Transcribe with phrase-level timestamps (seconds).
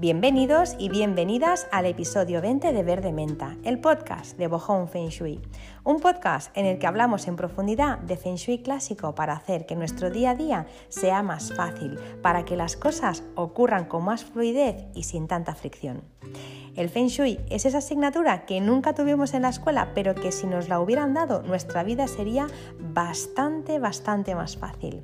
[0.00, 5.40] Bienvenidos y bienvenidas al episodio 20 de Verde Menta, el podcast de Bohong Feng Shui.
[5.82, 9.74] Un podcast en el que hablamos en profundidad de Feng Shui clásico para hacer que
[9.74, 14.84] nuestro día a día sea más fácil, para que las cosas ocurran con más fluidez
[14.94, 16.04] y sin tanta fricción.
[16.76, 20.46] El Feng Shui es esa asignatura que nunca tuvimos en la escuela, pero que si
[20.46, 22.46] nos la hubieran dado, nuestra vida sería
[22.78, 25.02] bastante, bastante más fácil.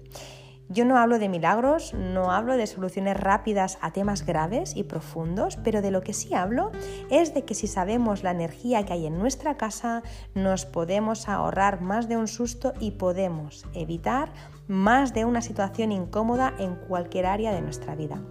[0.71, 5.57] Yo no hablo de milagros, no hablo de soluciones rápidas a temas graves y profundos,
[5.63, 6.73] pero de lo que sí hablo
[7.11, 10.03] es de que si sabemos la energía que hay en nuestra casa,
[10.35, 14.33] nos podemos ahorrar más de un susto y podemos evitar
[14.67, 18.23] más de una situación incómoda en cualquier área de nuestra vida.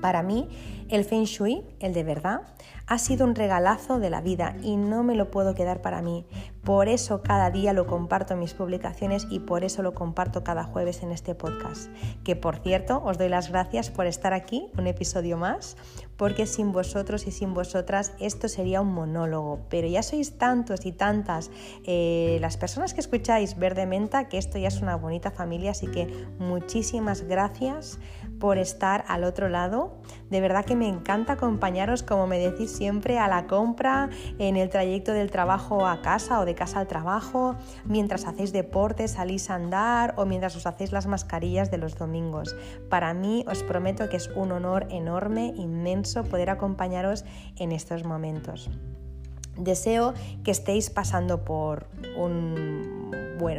[0.00, 0.48] Para mí,
[0.90, 2.42] el Feng Shui, el de verdad,
[2.86, 6.26] ha sido un regalazo de la vida y no me lo puedo quedar para mí.
[6.62, 10.64] Por eso cada día lo comparto en mis publicaciones y por eso lo comparto cada
[10.64, 11.90] jueves en este podcast.
[12.24, 15.76] Que por cierto, os doy las gracias por estar aquí, un episodio más,
[16.16, 19.60] porque sin vosotros y sin vosotras esto sería un monólogo.
[19.68, 21.50] Pero ya sois tantos y tantas
[21.84, 25.86] eh, las personas que escucháis Verde Menta que esto ya es una bonita familia, así
[25.86, 27.98] que muchísimas gracias
[28.38, 29.98] por estar al otro lado.
[30.30, 34.68] De verdad que me encanta acompañaros, como me decís siempre, a la compra, en el
[34.68, 39.54] trayecto del trabajo a casa o de casa al trabajo, mientras hacéis deporte, salís a
[39.54, 42.56] andar o mientras os hacéis las mascarillas de los domingos.
[42.88, 47.24] Para mí os prometo que es un honor enorme, inmenso, poder acompañaros
[47.56, 48.70] en estos momentos.
[49.56, 52.93] Deseo que estéis pasando por un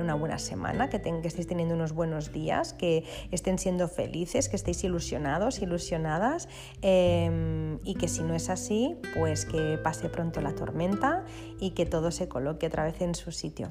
[0.01, 4.55] una buena semana, que, que estéis teniendo unos buenos días, que estén siendo felices, que
[4.55, 6.47] estéis ilusionados, ilusionadas
[6.81, 11.25] em, y que si no es así, pues que pase pronto la tormenta
[11.59, 13.69] y que todo se coloque otra vez en su sitio.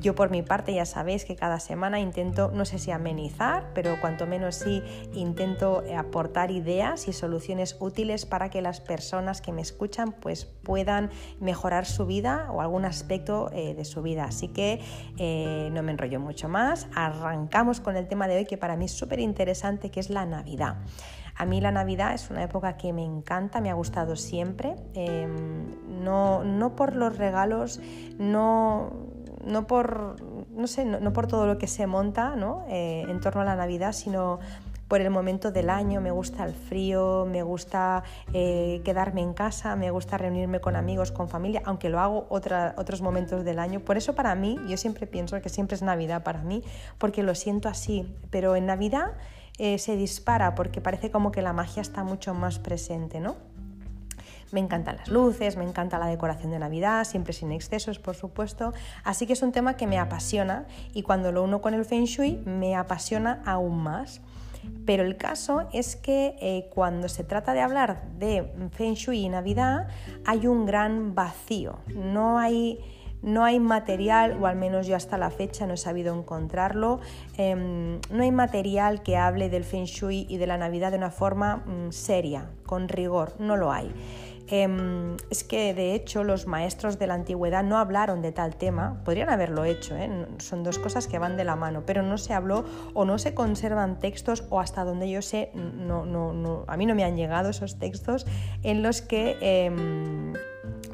[0.00, 4.00] Yo por mi parte ya sabéis que cada semana intento, no sé si amenizar, pero
[4.00, 4.82] cuanto menos sí
[5.14, 11.10] intento aportar ideas y soluciones útiles para que las personas que me escuchan pues puedan
[11.40, 14.24] mejorar su vida o algún aspecto eh, de su vida.
[14.24, 14.80] Así que
[15.18, 16.88] eh, no me enrollo mucho más.
[16.94, 20.26] Arrancamos con el tema de hoy que para mí es súper interesante, que es la
[20.26, 20.76] Navidad.
[21.36, 25.66] A mí la Navidad es una época que me encanta, me ha gustado siempre, em,
[26.02, 27.80] no, no, por los regalos,
[28.18, 28.90] no,
[29.44, 30.16] no por,
[30.50, 32.64] no sé, no, por todo lo que se monta ¿no?
[32.68, 34.38] Eh, en torno a la Navidad, sino
[34.88, 39.74] por el momento del año, me gusta el frío, me gusta eh, quedarme en casa,
[39.76, 43.80] me gusta reunirme con amigos, con familia, aunque lo hago otros momentos del año.
[43.80, 46.62] Por eso para mí, yo siempre pienso que siempre es Navidad para mí,
[46.98, 49.12] porque lo siento así, pero en Navidad
[49.58, 53.36] eh, se dispara porque parece como que la magia está mucho más presente, ¿no?
[54.52, 58.72] Me encantan las luces, me encanta la decoración de Navidad, siempre sin excesos, por supuesto.
[59.02, 62.04] Así que es un tema que me apasiona y cuando lo uno con el Feng
[62.04, 64.20] Shui me apasiona aún más.
[64.84, 69.28] Pero el caso es que eh, cuando se trata de hablar de Feng Shui y
[69.28, 69.88] Navidad
[70.24, 71.78] hay un gran vacío.
[71.94, 72.80] No hay,
[73.22, 77.00] no hay material, o al menos yo hasta la fecha no he sabido encontrarlo,
[77.36, 81.10] em, no hay material que hable del Feng Shui y de la Navidad de una
[81.10, 83.92] forma mm, seria, con rigor, no lo hay.
[84.48, 89.02] Em, es que de hecho los maestros de la antigüedad no hablaron de tal tema,
[89.04, 90.08] podrían haberlo hecho, ¿eh?
[90.38, 93.34] son dos cosas que van de la mano, pero no se habló o no se
[93.34, 98.26] conservan textos o hasta donde yo sé, a mí no me han llegado esos textos
[98.62, 99.36] en los que...
[99.40, 100.34] Em,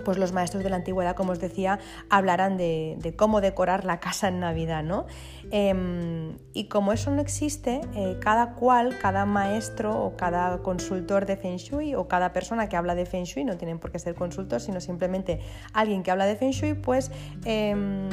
[0.04, 1.78] pues los maestros de la antigüedad, como os decía,
[2.10, 5.06] hablarán de, cómo decorar la casa en Navidad, ¿no?
[5.50, 11.36] Em, y como eso no existe, eh, cada cual, cada maestro o cada consultor de
[11.36, 14.14] Feng Shui o cada persona que habla de Feng Shui, no tienen por qué ser
[14.14, 15.40] consultor, sino simplemente
[15.72, 17.10] alguien que habla de Feng Shui, pues
[17.44, 18.08] em,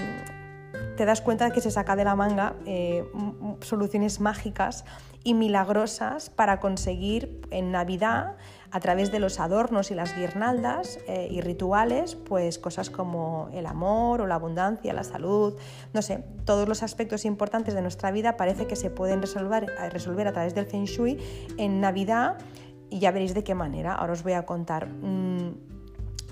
[0.99, 3.09] te das cuenta de que se saca de la manga eh,
[3.61, 4.83] soluciones mágicas
[5.23, 8.35] y milagrosas para conseguir en Navidad
[8.71, 13.65] a través de los adornos y las guirnaldas eh, y rituales, pues cosas como el
[13.65, 15.55] amor o la abundancia, la salud,
[15.93, 20.27] no sé, todos los aspectos importantes de nuestra vida parece que se pueden resolver, resolver
[20.27, 21.17] a través del Feng Shui
[21.57, 22.37] en Navidad
[22.89, 23.93] y ya veréis de qué manera.
[23.93, 24.87] Ahora os voy a contar.
[24.87, 25.78] Mm,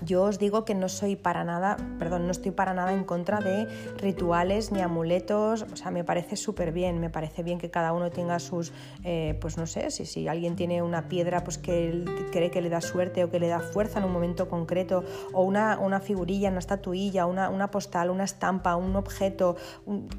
[0.04, 3.40] yo os digo que no soy para nada, perdón, no estoy para nada en contra
[3.40, 3.66] de
[3.96, 8.10] rituales ni amuletos, o sea, me parece súper bien, me parece bien que cada uno
[8.10, 8.72] tenga sus,
[9.04, 12.68] eh, pues no sé, si, si alguien tiene una piedra pues que cree que le
[12.68, 16.50] da suerte o que le da fuerza en un momento concreto, o una, una figurilla,
[16.50, 19.56] una estatuilla, una, una postal, una estampa, un objeto,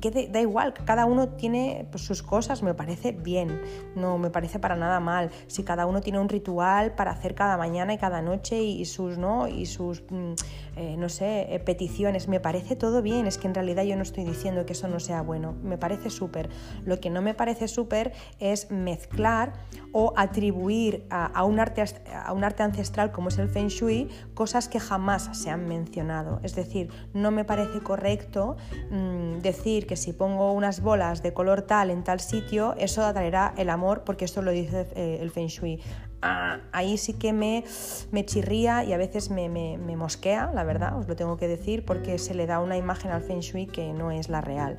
[0.02, 3.62] que da igual, cada uno tiene pues, sus cosas, me parece bien,
[3.96, 7.58] no me parece para nada mal, si cada uno tiene un ritual para hacer cada
[7.58, 9.48] mañana y cada noche y, sus, ¿no?
[9.48, 10.34] Y sus, mm,
[10.76, 14.04] eh, no sé, eh, peticiones, me parece todo bien, es que en realidad yo no
[14.04, 16.50] estoy diciendo que eso no sea bueno, me parece súper.
[16.86, 19.54] Lo que no me parece súper es mezclar
[19.92, 21.84] o atribuir a, un arte,
[22.14, 26.40] a un arte ancestral como es el Feng Shui cosas que jamás se han mencionado.
[26.44, 28.58] Es decir, no me parece correcto
[28.92, 33.54] mm, decir que si pongo unas bolas de color tal en tal sitio, eso atraerá
[33.58, 35.82] el amor, porque esto lo dice eh, el Feng Shui.
[36.22, 37.64] Ah, ahí sí que me,
[38.12, 41.86] me chirría y a veces me, me, mosquea, la verdad, os lo tengo que decir,
[41.86, 44.78] porque se le da una imagen al Feng Shui que no es la real.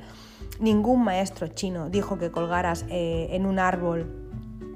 [0.59, 4.21] Ningún maestro chino dijo que colgaras eh, en un árbol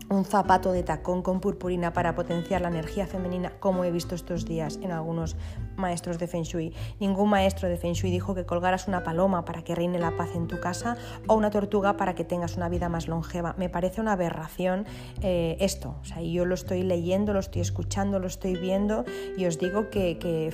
[0.10, 4.46] un zapato de tacón con purpurina para potenciar la energía femenina, como he visto estos
[4.46, 5.36] días en algunos
[5.78, 6.74] maestros de Feng Shui.
[7.00, 10.30] Ningún maestro de Feng Shui dijo que colgaras una paloma para que reine la paz
[10.36, 13.56] en tu casa o una tortuga para que tengas una vida más longeva.
[13.58, 14.86] Me parece una aberración
[15.22, 15.96] eh, esto.
[16.02, 19.06] O sea, yo lo estoy leyendo, lo estoy escuchando, lo estoy viendo
[19.38, 20.52] y os digo que,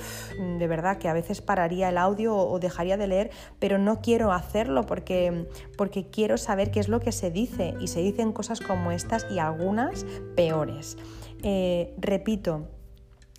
[0.58, 4.32] de verdad que a veces pararía el audio o, dejaría de leer, pero no quiero
[4.32, 8.60] hacerlo porque, porque quiero saber qué es lo que se dice y se dicen cosas
[8.60, 10.04] como estas y algunas
[10.36, 10.96] peores.
[11.42, 12.68] Eh, repito,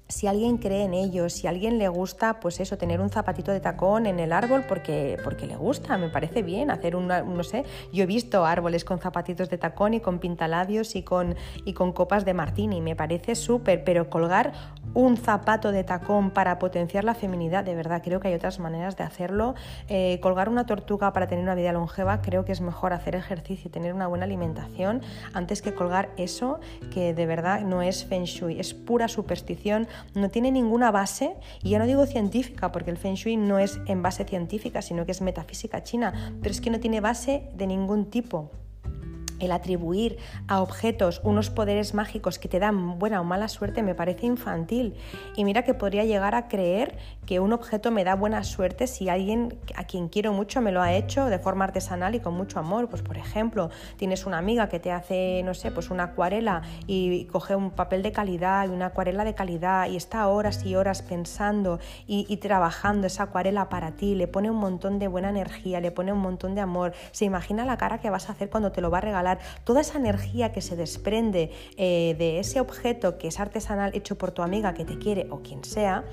[0.07, 3.51] si alguien cree en ello, si a alguien le gusta, pues eso, tener un zapatito
[3.51, 7.43] de tacón en el árbol porque, porque le gusta, me parece bien hacer un, no
[7.43, 11.35] sé, yo he visto árboles con zapatitos de tacón y con pintalabios y con,
[11.65, 14.53] y con copas de martini, me parece súper, pero colgar
[14.93, 18.95] un zapato de tacón para potenciar la feminidad, de verdad, creo que hay otras maneras
[18.97, 19.55] de hacerlo.
[19.87, 23.69] Eh, colgar una tortuga para tener una vida longeva, creo que es mejor hacer ejercicio
[23.69, 25.01] y tener una buena alimentación
[25.33, 26.59] antes que colgar eso
[26.91, 31.71] que de verdad no es feng shui, es pura superstición no tiene ninguna base, y
[31.71, 35.11] ya no digo científica, porque el Feng Shui no es en base científica, sino que
[35.11, 38.51] es metafísica china, pero es que no tiene base de ningún tipo
[39.39, 43.95] el atribuir a objetos unos poderes mágicos que te dan buena o mala suerte me
[43.95, 44.95] parece infantil.
[45.35, 49.09] Y mira que podría llegar a creer que un objeto me da buena suerte si
[49.09, 52.59] alguien a quien quiero mucho me lo ha hecho de forma artesanal y con mucho
[52.59, 52.89] amor.
[52.89, 57.25] Pues por ejemplo, tienes una amiga que te hace, no sé, pues una acuarela y
[57.25, 61.01] coge un papel de calidad y una acuarela de calidad y está horas y horas
[61.01, 65.79] pensando y, y trabajando esa acuarela para ti, le pone un montón de buena energía,
[65.79, 68.71] le pone un montón de amor, se imagina la cara que vas a hacer cuando
[68.71, 69.22] te lo va a regalar
[69.63, 74.31] toda esa energía que se desprende eh, de ese objeto que es artesanal hecho por
[74.31, 76.03] tu amiga que te quiere o quien sea,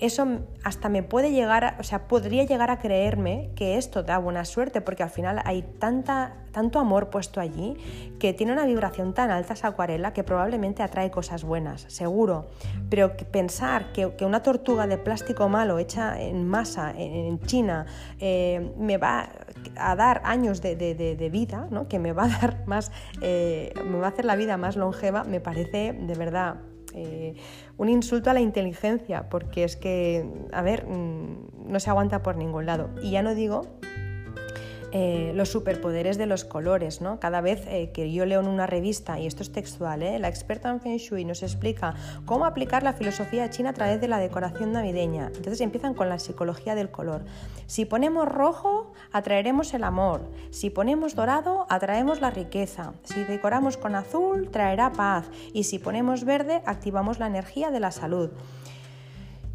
[0.00, 0.26] eso
[0.64, 4.80] hasta me puede llegar, o sea, podría llegar a creerme que esto da buena suerte,
[4.80, 7.76] porque al final hay tanta, tanto amor puesto allí
[8.18, 12.46] que tiene una vibración tan alta esa acuarela que probablemente atrae cosas buenas, seguro.
[12.90, 17.86] Pero pensar que, una tortuga de plástico malo hecha en masa en, China
[18.20, 19.28] eh, me va
[19.76, 21.88] a dar años de, vida, ¿no?
[21.88, 25.24] que me va a dar más, eh, me va a hacer la vida más longeva,
[25.24, 26.56] me parece de verdad
[26.94, 27.34] eh,
[27.76, 32.36] un insulto a la inteligencia, porque es que, a ver, mm, no se aguanta por
[32.36, 32.90] ningún lado.
[33.02, 33.62] Y ya no digo
[34.96, 37.00] eh, los superpoderes de los colores.
[37.00, 37.18] ¿no?
[37.18, 40.20] Cada vez eh, que yo leo en una revista, y esto es textual, ¿eh?
[40.20, 41.96] la experta en Feng Shui nos explica
[42.26, 45.32] cómo aplicar la filosofía china a través de la decoración navideña.
[45.34, 47.24] Entonces empiezan con la psicología del color.
[47.66, 50.30] Si ponemos rojo, atraeremos el amor.
[50.50, 52.92] Si ponemos dorado, atraemos la riqueza.
[53.02, 55.28] Si decoramos con azul, traerá paz.
[55.52, 58.30] Y si ponemos verde, activamos la energía de la salud.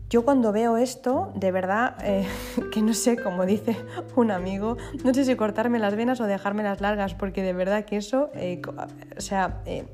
[0.10, 2.28] Yo cuando veo esto, de verdad, eh,
[2.74, 3.78] que no sé, como dice
[4.16, 7.86] un amigo, no sé si cortarme las venas o dejarme las largas, porque de verdad
[7.86, 8.60] que eso, eh,
[9.16, 9.86] o sea, eh,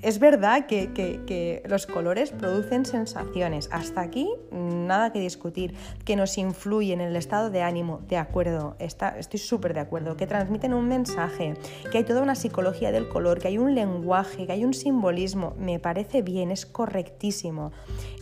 [0.00, 3.68] es verdad que, los colores producen sensaciones.
[3.72, 5.74] Hasta aquí nada que discutir.
[6.04, 10.16] Que nos influyen en el estado de ánimo, de acuerdo, estoy súper de acuerdo.
[10.16, 11.54] Que transmiten un mensaje,
[11.90, 15.54] que hay toda una psicología del color, que hay un lenguaje, que hay un simbolismo.
[15.58, 17.72] Me parece bien, es correctísimo.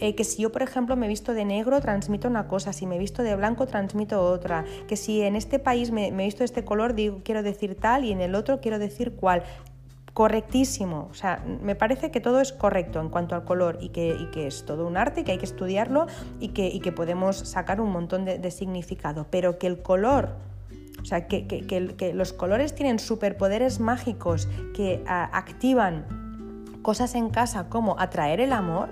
[0.01, 2.73] Eh, que si yo, por ejemplo, me visto de negro, transmito una cosa.
[2.73, 4.65] Si me visto de blanco, transmito otra.
[4.89, 8.05] Que si en este país me, me visto de este color, digo, quiero decir tal
[8.05, 9.45] y en el otro quiero decir cual
[10.19, 11.07] correctísimo.
[11.13, 14.67] O sea, me parece que todo es correcto en cuanto al color y que, es
[14.67, 16.09] todo un arte, que hay que estudiarlo
[16.41, 19.29] y que, podemos sacar un montón de, significado.
[19.31, 20.31] Pero que el color,
[21.01, 26.05] o sea, que, los colores tienen superpoderes mágicos que activan
[26.83, 28.89] cosas en casa como atraer el amor.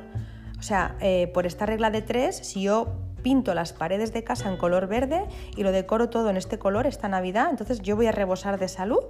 [0.60, 4.48] O sea, eh, por esta regla de tres, si yo pinto las paredes de casa
[4.48, 5.24] en color verde
[5.56, 8.68] y lo decoro todo en este color esta Navidad, entonces yo voy a rebosar de
[8.68, 9.00] salud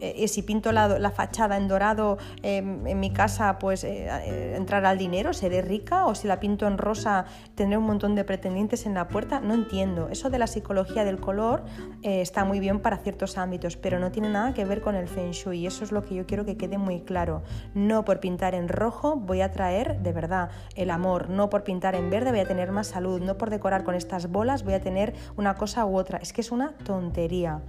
[0.00, 4.92] eh, si pinto la, fachada en dorado em, en mi casa, pues eh, eh, entrará
[4.92, 7.24] el dinero, seré rica, o si la pinto en rosa,
[7.54, 9.40] tendré un montón de pretendientes en la puerta.
[9.40, 10.08] No entiendo.
[10.10, 11.64] Eso de la psicología del color
[12.02, 15.32] está muy bien para ciertos ámbitos, pero no tiene nada que ver con el feng
[15.32, 15.58] shui.
[15.58, 17.42] Y eso es lo que yo quiero que quede muy claro.
[17.74, 21.94] No por pintar en rojo voy a traer de verdad el amor, no por pintar
[21.94, 24.80] en verde voy a tener más salud, no por decorar con estas bolas voy a
[24.80, 26.18] tener una cosa u otra.
[26.18, 27.62] Es que es una tontería.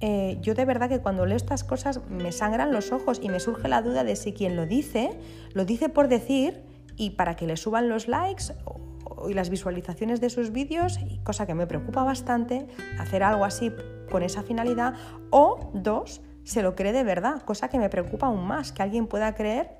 [0.00, 3.38] Eh, yo de verdad que cuando leo estas cosas me sangran los ojos y me
[3.38, 5.18] surge la duda de si quien lo dice,
[5.52, 6.62] lo dice por decir
[6.96, 8.44] y para que le suban los likes
[9.28, 12.66] y las visualizaciones de sus vídeos, cosa que me preocupa bastante,
[12.98, 13.72] hacer algo así
[14.10, 14.94] con esa finalidad,
[15.30, 19.06] o dos, se lo cree de verdad, cosa que me preocupa aún más, que alguien
[19.06, 19.79] pueda creer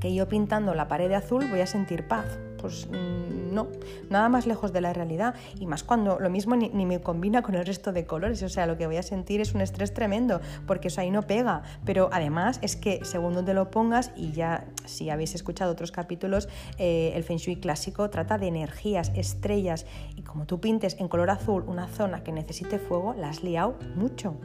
[0.00, 2.26] que yo pintando la pared de azul voy a sentir paz.
[2.58, 3.68] Pues mm, no,
[4.08, 5.34] nada más lejos de la realidad.
[5.58, 8.42] Y más cuando lo mismo ni, me combina con el resto de colores.
[8.42, 11.22] O sea, lo que voy a sentir es un estrés tremendo, porque eso ahí no
[11.22, 11.62] pega.
[11.84, 16.48] Pero además es que según donde lo pongas, y ya si habéis escuchado otros capítulos,
[16.78, 19.86] eh, el Feng Shui clásico trata de energías, estrellas.
[20.16, 23.76] Y como tú pintes en color azul una zona que necesite fuego, la has liado
[23.96, 24.36] mucho.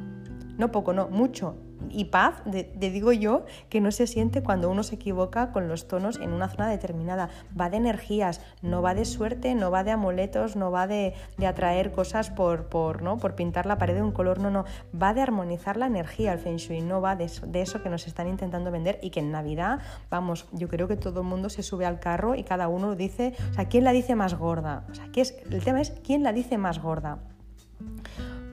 [0.57, 1.55] No poco, no, mucho
[1.89, 5.87] y paz, te digo yo, que no se siente cuando uno se equivoca con los
[5.87, 7.29] tonos en una zona determinada.
[7.59, 11.13] Va de energías, no va de suerte, no va de amuletos, no va de,
[11.45, 13.17] atraer cosas por, por, ¿no?
[13.17, 14.65] por pintar la pared de un color, no, no.
[14.99, 18.07] Va de armonizar la energía el Feng Shui, no va de eso, de que nos
[18.07, 21.63] están intentando vender y que en Navidad, vamos, yo creo que todo el mundo se
[21.63, 24.85] sube al carro y cada uno lo dice, o sea, ¿quién la dice más gorda?
[24.89, 25.05] O sea,
[25.49, 27.19] el tema es quién la dice más gorda.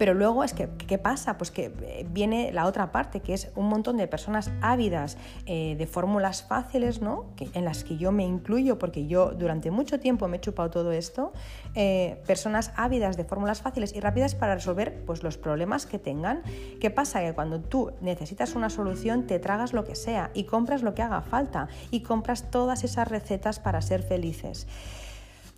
[0.05, 1.39] Pero luego es que, ¿qué pasa?
[1.39, 5.77] Pues que eh, viene la otra parte, que es un montón de personas ávidas eh,
[5.79, 7.25] de fórmulas fáciles, ¿no?
[7.37, 10.69] Que, en las que yo me incluyo, porque yo durante mucho tiempo me he chupado
[10.69, 11.33] todo esto,
[11.75, 16.43] eh, personas ávidas de fórmulas fáciles y rápidas para resolver pues, los problemas que tengan.
[16.83, 17.23] ¿Qué pasa?
[17.23, 21.01] Que cuando tú necesitas una solución, te tragas lo que sea y compras lo que
[21.01, 24.67] haga falta y compras todas esas recetas para ser felices.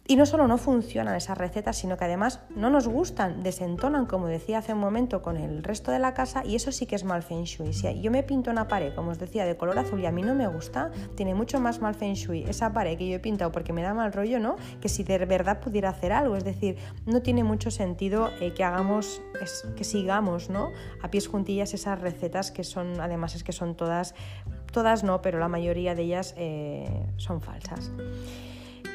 [0.09, 4.29] Y no solo no funcionan esas recetas, sino que además no nos gustan, desentonan, como
[4.29, 7.03] decía hace un momento, con el resto de la casa y eso sí que es
[7.03, 7.73] mal feng shui.
[7.73, 10.23] Si yo me pinto una pared, como os decía, de color azul y a mí
[10.23, 13.51] no me gusta, tiene mucho más mal feng shui esa pared que yo he pintado
[13.51, 14.57] porque me da mal rollo, ¿no?
[14.81, 16.37] Que si de verdad pudiera hacer algo.
[16.37, 19.21] Es decir, no tiene mucho sentido eh, que hagamos,
[19.77, 20.71] que sigamos, ¿no?
[21.03, 24.15] A pies juntillas esas recetas que son, además es que son todas,
[24.71, 27.91] todas no, pero la mayoría de ellas eh, son falsas.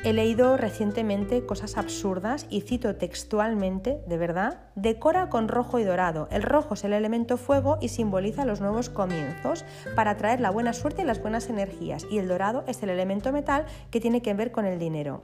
[0.04, 6.28] He leído recientemente cosas absurdas y cito textualmente, de verdad, decora con rojo y dorado.
[6.32, 9.64] El rojo es el elemento fuego y simboliza los nuevos comienzos
[9.96, 12.08] para traer la buena suerte y las buenas energías.
[12.10, 15.24] Y el dorado es el elemento metal que tiene que ver con el dinero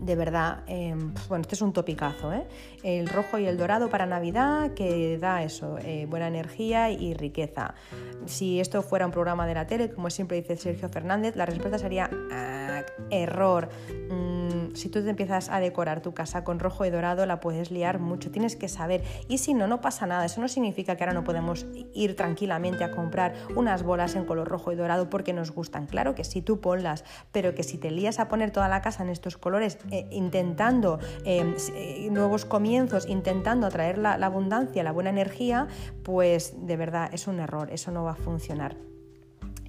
[0.00, 2.46] de verdad, em, bueno, este es un topicazo, ¿eh?
[2.82, 7.74] El rojo y el dorado para Navidad que da eso, eh, buena energía y riqueza.
[8.26, 11.78] Si esto fuera un programa de la tele, como siempre dice Sergio Fernández, la respuesta
[11.78, 13.68] sería ah, error.
[14.10, 17.70] Mm, si tú te empiezas a decorar tu casa con rojo y dorado, la puedes
[17.70, 19.02] liar mucho, tienes que saber.
[19.28, 20.24] Y si no, no pasa nada.
[20.24, 24.48] Eso no significa que ahora no podemos ir tranquilamente a comprar unas bolas en color
[24.48, 25.86] rojo y dorado porque nos gustan.
[25.86, 29.02] Claro que sí, tú ponlas, pero que si te lías a poner toda la casa
[29.02, 35.10] en estos colores, eh, intentando eh, eh, nuevos comienzos, intentando atraer la abundancia, la buena
[35.10, 35.66] energía,
[36.04, 38.76] pues de verdad es un error, eso no va a funcionar.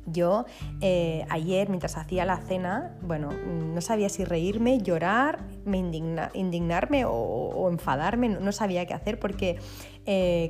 [0.05, 0.45] Yo
[0.81, 7.69] eh, ayer, mientras hacía la cena, bueno, no sabía si reírme, llorar, me indignarme o,
[7.71, 9.59] enfadarme, no, sabía qué hacer porque,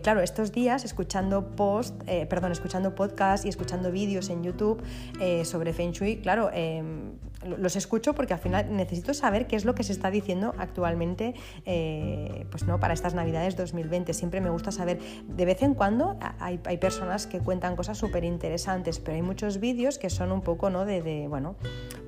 [0.04, 4.82] claro, estos días escuchando post, perdón, escuchando podcast y escuchando vídeos en YouTube
[5.44, 7.12] sobre Feng Shui, claro, em,
[7.46, 11.34] los escucho porque al final necesito saber qué es lo que se está diciendo actualmente
[11.66, 14.14] eh, pues no, para estas Navidades 2020.
[14.14, 19.00] Siempre me gusta saber, de vez en cuando hay, personas que cuentan cosas súper interesantes,
[19.00, 20.86] pero hay muchos vídeos que son un poco ¿no?
[20.86, 21.56] de, bueno,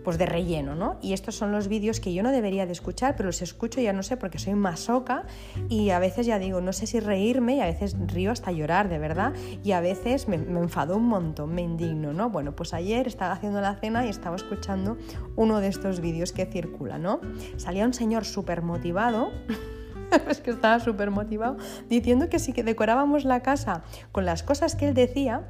[0.03, 0.75] pues de relleno.
[0.75, 0.97] ¿no?
[1.01, 3.93] Y estos son los vídeos que yo no debería de escuchar, pero los escucho ya
[3.93, 5.25] no sé porque soy masoca
[5.69, 8.89] y a veces ya digo, no sé si reírme y a veces río hasta llorar,
[8.89, 12.13] de verdad, y a veces me, me enfado un montón, me indigno.
[12.13, 12.29] ¿no?
[12.29, 14.97] Bueno, pues ayer estaba haciendo la cena y estaba escuchando
[15.35, 17.21] uno de estos vídeos que circula, ¿no?
[17.57, 19.31] Salía un señor súper motivado.
[20.29, 21.57] es que estaba súper motivado,
[21.89, 25.43] diciendo que si decorábamos la casa con las cosas que él decía,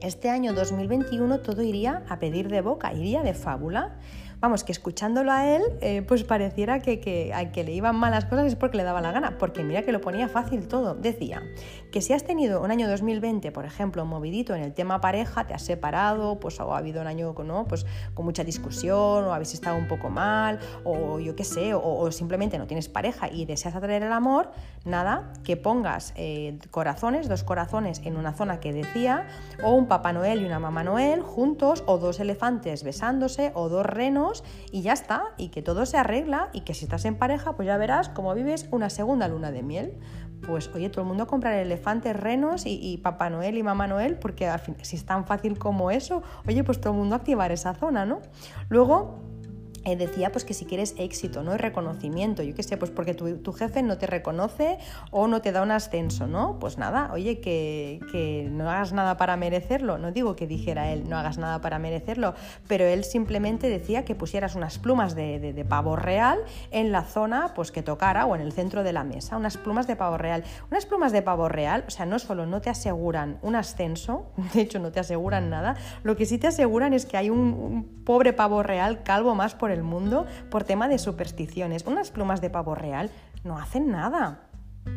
[0.00, 3.96] este año 2021 todo iría a pedir de boca, iría de fábula.
[4.44, 8.10] Vamos, que escuchándolo a él, eh, pues pareciera que, que, a que le iban mal
[8.10, 10.94] las cosas es porque le daba la gana, porque mira que lo ponía fácil todo.
[10.94, 11.42] Decía
[11.90, 15.54] que si has tenido un año 2020, por ejemplo, movidito en el tema pareja, te
[15.54, 17.66] has separado, pues o ha habido un año ¿no?
[17.66, 22.10] pues, con mucha discusión, o habéis estado un poco mal, o yo qué sé, o,
[22.10, 24.50] simplemente no tienes pareja y deseas atraer el amor,
[24.84, 29.26] nada, que pongas eh, corazones, dos corazones en una zona que decía,
[29.62, 33.86] o un Papá Noel y una Mamá Noel juntos, o dos elefantes besándose, o dos
[33.86, 34.33] renos,
[34.72, 37.66] y ya está, y que todo se arregla, y que si estás en pareja, pues
[37.66, 39.98] ya verás cómo vives una segunda luna de miel
[40.46, 44.50] pues oye, todo el mundo compra elefantes, renos y, Papá Noel y Mamá Noel, porque
[44.82, 48.20] si es tan fácil como eso, oye, pues todo el mundo activar esa zona, ¿no?
[48.68, 49.18] Luego,
[49.84, 51.54] eh, decía pues que si quieres éxito, ¿no?
[51.54, 54.78] Y reconocimiento, yo qué sé, pues porque tu, jefe no te reconoce
[55.10, 56.58] o no te da un ascenso, ¿no?
[56.58, 59.98] Pues nada, oye, que, que, no hagas nada para merecerlo.
[59.98, 62.34] No digo que dijera él, no hagas nada para merecerlo,
[62.66, 66.38] pero él simplemente decía que pusieras unas plumas de, de, pavo real
[66.70, 69.86] en la zona pues que tocara o en el centro de la mesa, unas plumas
[69.86, 70.44] de pavo real.
[70.70, 74.62] Unas plumas de pavo real, o sea, no solo no te aseguran un ascenso, de
[74.62, 78.04] hecho no te aseguran nada, lo que sí te aseguran es que hay un, un
[78.04, 81.84] pobre pavo real calvo más por el mundo por tema de supersticiones.
[81.86, 83.10] Unas plumas de pavo real
[83.42, 84.48] no hacen nada.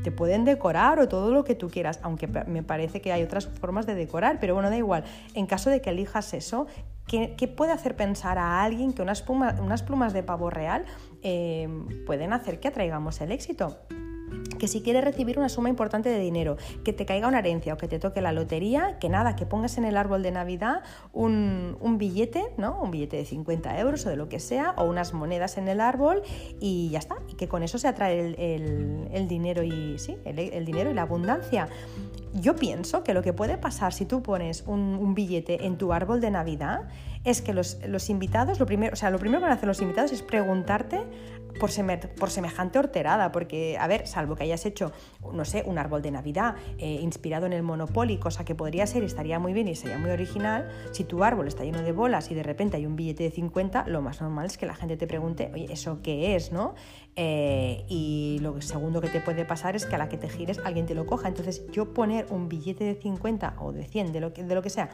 [0.03, 3.47] Te pueden decorar o todo lo que tú quieras, aunque me parece que hay otras
[3.47, 5.05] formas de decorar, pero bueno, da igual.
[5.33, 6.67] En caso de que elijas eso,
[7.07, 10.85] ¿qué, puede hacer pensar a alguien que unas, unas plumas de pavo real
[11.23, 11.69] eh,
[12.05, 13.77] pueden hacer que atraigamos el éxito?
[14.57, 17.77] Que si quieres recibir una suma importante de dinero, que te caiga una herencia o
[17.77, 21.77] que te toque la lotería, que nada, que pongas en el árbol de Navidad un,
[21.97, 22.79] billete, ¿no?
[22.81, 25.81] Un billete de 50 euros o de lo que sea, o unas monedas en el
[25.81, 26.21] árbol
[26.59, 27.17] y ya está.
[27.29, 31.67] Y que con eso se atrae el, dinero y sí, el, dinero y la abundancia.
[32.33, 36.21] Yo pienso que lo que puede pasar si tú pones un, billete en tu árbol
[36.21, 36.87] de Navidad
[37.23, 39.67] es que los, los invitados, lo primero, o sea, lo primero que van a hacer
[39.67, 41.01] los invitados es preguntarte
[41.57, 44.91] por, semejante horterada, porque, a ver, salvo que hayas hecho,
[45.33, 49.03] no sé, un árbol de Navidad eh, inspirado en el Monopoly, cosa que podría ser
[49.03, 52.31] y estaría muy bien y sería muy original, si tu árbol está lleno de bolas
[52.31, 54.97] y de repente hay un billete de 50, lo más normal es que la gente
[54.97, 56.51] te pregunte, oye, ¿eso qué es?
[56.51, 56.75] ¿no?
[57.15, 60.59] Eh, y lo segundo que te puede pasar es que a la que te gires
[60.63, 61.27] alguien te lo coja.
[61.27, 64.61] Entonces, yo poner un billete de 50 o de 100, de lo que, de lo
[64.61, 64.89] que sea,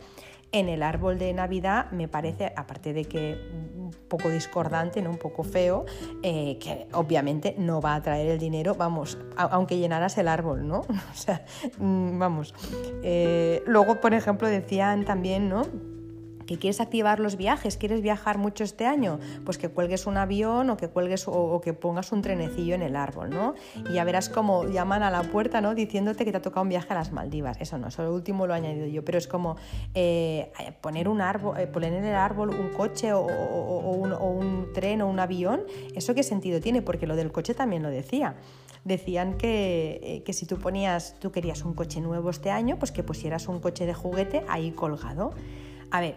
[0.54, 3.38] en el árbol de Navidad me parece, aparte de que
[3.76, 5.10] un poco discordante, ¿no?
[5.10, 5.86] un poco feo,
[6.22, 10.82] eh, que obviamente no va a traer el dinero, vamos, aunque llenaras el árbol, ¿no?
[10.90, 11.44] o sea,
[11.80, 12.54] mm, vamos.
[13.02, 15.93] Eh, luego, por ejemplo, decían también, ¿no?
[16.48, 20.70] Que quieres activar los viajes, quieres viajar mucho este año, pues que cuelgues un avión
[20.70, 23.56] o que cuelgues o, que pongas un trenecillo en el árbol, ¿no?
[23.90, 25.76] Y ya verás cómo llaman a la puerta, ¿no?
[25.76, 27.58] Diciéndote que te ha tocado un viaje a las Maldivas.
[27.60, 29.56] Eso no, eso lo último lo he añadido yo, pero es como
[29.94, 30.52] eh,
[30.82, 35.20] poner un árbol, eh, poner en el árbol un coche o, un, tren o un
[35.20, 35.62] avión.
[35.96, 36.82] ¿Eso qué sentido tiene?
[36.82, 38.36] Porque lo del coche también lo decía
[38.84, 42.92] decían que, eh, que, si tú ponías, tú querías un coche nuevo este año, pues
[42.92, 45.34] que pusieras un coche de juguete ahí colgado.
[45.94, 46.16] A ver,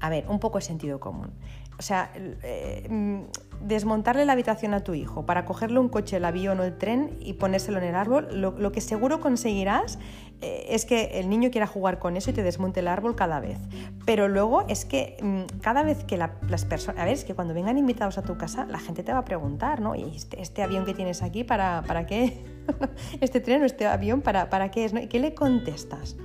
[0.00, 1.30] a ver, un poco de sentido común.
[1.78, 6.24] O sea, eh, mm, desmontarle la habitación a tu hijo para cogerle un coche, el
[6.24, 10.00] avión o el tren y ponérselo en el árbol, lo, que seguro conseguirás
[10.40, 13.38] eh, es que el niño quiera jugar con eso y te desmonte el árbol cada
[13.38, 13.58] vez.
[14.04, 17.54] Pero luego es que mm, cada vez que las personas, a ver, es que cuando
[17.54, 19.94] vengan invitados a tu casa, la gente te va a preguntar, ¿no?
[19.94, 22.44] ¿Y este, este avión que tienes aquí, para, para qué?
[23.20, 24.92] este tren o este avión, ¿para, para qué es?
[24.94, 26.16] ¿Y qué le contestas?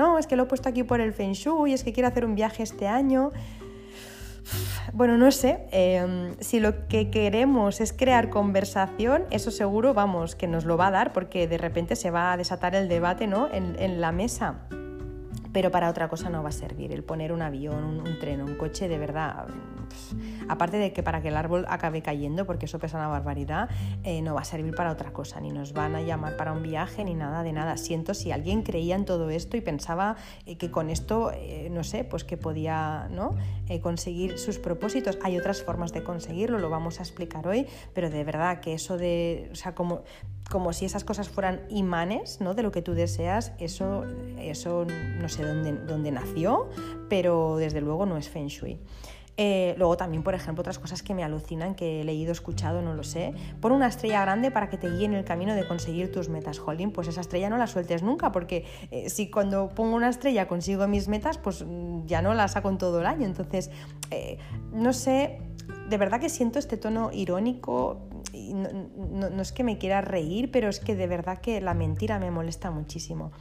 [0.00, 2.24] No, es que lo he puesto aquí por el Feng Shui, es que quiero hacer
[2.24, 3.30] un viaje este año.
[4.92, 10.48] Bueno, no sé, em, si lo que queremos es crear conversación, eso seguro, vamos, que
[10.48, 13.52] nos lo va a dar porque de repente se va a desatar el debate ¿no?
[13.52, 14.66] en, en la mesa
[15.52, 16.92] pero para otra cosa no va a servir.
[16.92, 19.46] El poner un avión, un, tren, un coche, de verdad,
[20.48, 23.68] aparte de que para que el árbol acabe cayendo, porque eso pesa una barbaridad,
[24.04, 26.62] eh, no va a servir para otra cosa, ni nos van a llamar para un
[26.62, 27.76] viaje, ni nada de nada.
[27.76, 31.84] Siento si alguien creía en todo esto y pensaba eh, que con esto, eh, no
[31.84, 33.36] sé, pues que podía ¿no?
[33.82, 35.18] conseguir sus propósitos.
[35.22, 38.96] Hay otras formas de conseguirlo, lo vamos a explicar hoy, pero de verdad que eso
[38.96, 40.02] de, o sea, como
[40.50, 42.54] como si esas cosas fueran imanes ¿no?
[42.54, 44.04] de lo que tú deseas, eso,
[44.36, 46.68] eso no sé dónde, dónde nació,
[47.08, 48.80] pero desde luego no es Feng Shui.
[49.42, 52.92] Eh, luego también, por ejemplo, otras cosas que me alucinan, que he leído, escuchado, no
[52.92, 53.32] lo sé.
[53.62, 56.58] Pon una estrella grande para que te guíe en el camino de conseguir tus metas.
[56.58, 60.46] Jolín, pues esa estrella no la sueltes nunca, porque eh, si cuando pongo una estrella
[60.46, 63.24] consigo mis metas, pues mm, ya no la saco todo el año.
[63.24, 63.70] Entonces,
[64.10, 64.36] eh,
[64.74, 65.40] no sé,
[65.88, 68.10] de verdad que siento este tono irónico
[68.52, 72.30] no, es que me quiera reír, pero es que de verdad que la mentira me
[72.30, 73.32] molesta muchísimo.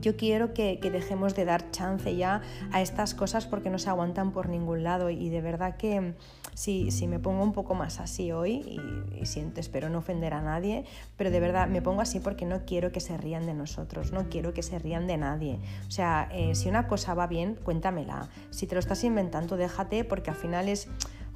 [0.00, 2.42] Yo quiero que, dejemos de dar chance ya
[2.72, 6.14] a estas cosas porque no se aguantan por ningún lado y de verdad que
[6.54, 8.80] si, si me pongo un poco más así hoy
[9.18, 10.84] y, siento, espero no ofender a nadie,
[11.16, 14.28] pero de verdad me pongo así porque no quiero que se rían de nosotros, no
[14.28, 15.60] quiero que se rían de nadie.
[15.86, 18.28] O sea, eh, si una cosa va bien, cuéntamela.
[18.50, 20.88] Si te lo estás inventando, déjate porque al final es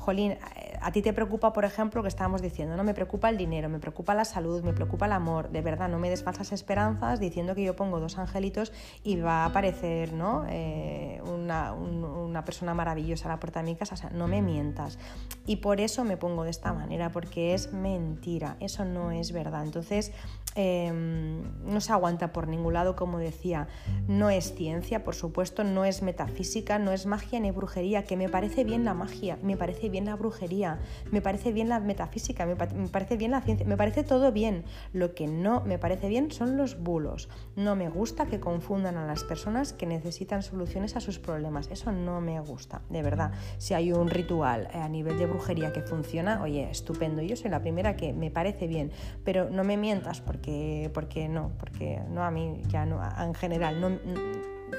[0.04, 0.36] jolín,
[0.80, 3.68] a ti te preocupa, por ejemplo, lo que estábamos diciendo, no me preocupa el dinero,
[3.68, 7.20] me preocupa la salud, me preocupa el amor, de verdad, no me des falsas esperanzas
[7.20, 10.44] diciendo que yo pongo dos angelitos y va a aparecer ¿no?
[10.48, 14.42] Eh, una, una, persona maravillosa a la puerta de mi casa, o sea, no me
[14.42, 14.98] mientas.
[15.46, 19.64] Y por eso me pongo de esta manera, porque es mentira, eso no es verdad.
[19.64, 20.12] Entonces,
[20.56, 23.66] Em, no se aguanta por ningún lado, como decía.
[24.06, 28.28] No es ciencia, por supuesto, no es metafísica, no es magia ni brujería, que me
[28.28, 30.78] parece bien la magia, me parece bien la brujería,
[31.10, 34.64] me parece bien la metafísica, me, parece bien la ciencia, me parece todo bien.
[34.92, 37.28] Lo que no me parece bien son los bulos.
[37.56, 41.68] No me gusta que confundan a las personas que necesitan soluciones a sus problemas.
[41.70, 43.32] Eso no me gusta, de verdad.
[43.58, 47.22] Si hay un ritual a nivel de brujería que funciona, oye, estupendo.
[47.22, 48.92] Yo soy la primera que me parece bien,
[49.24, 50.43] pero no me mientas porque
[50.92, 53.90] porque, no, porque no a mí, ya no, en general, no,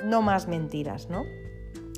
[0.04, 1.23] no más mentiras, ¿no?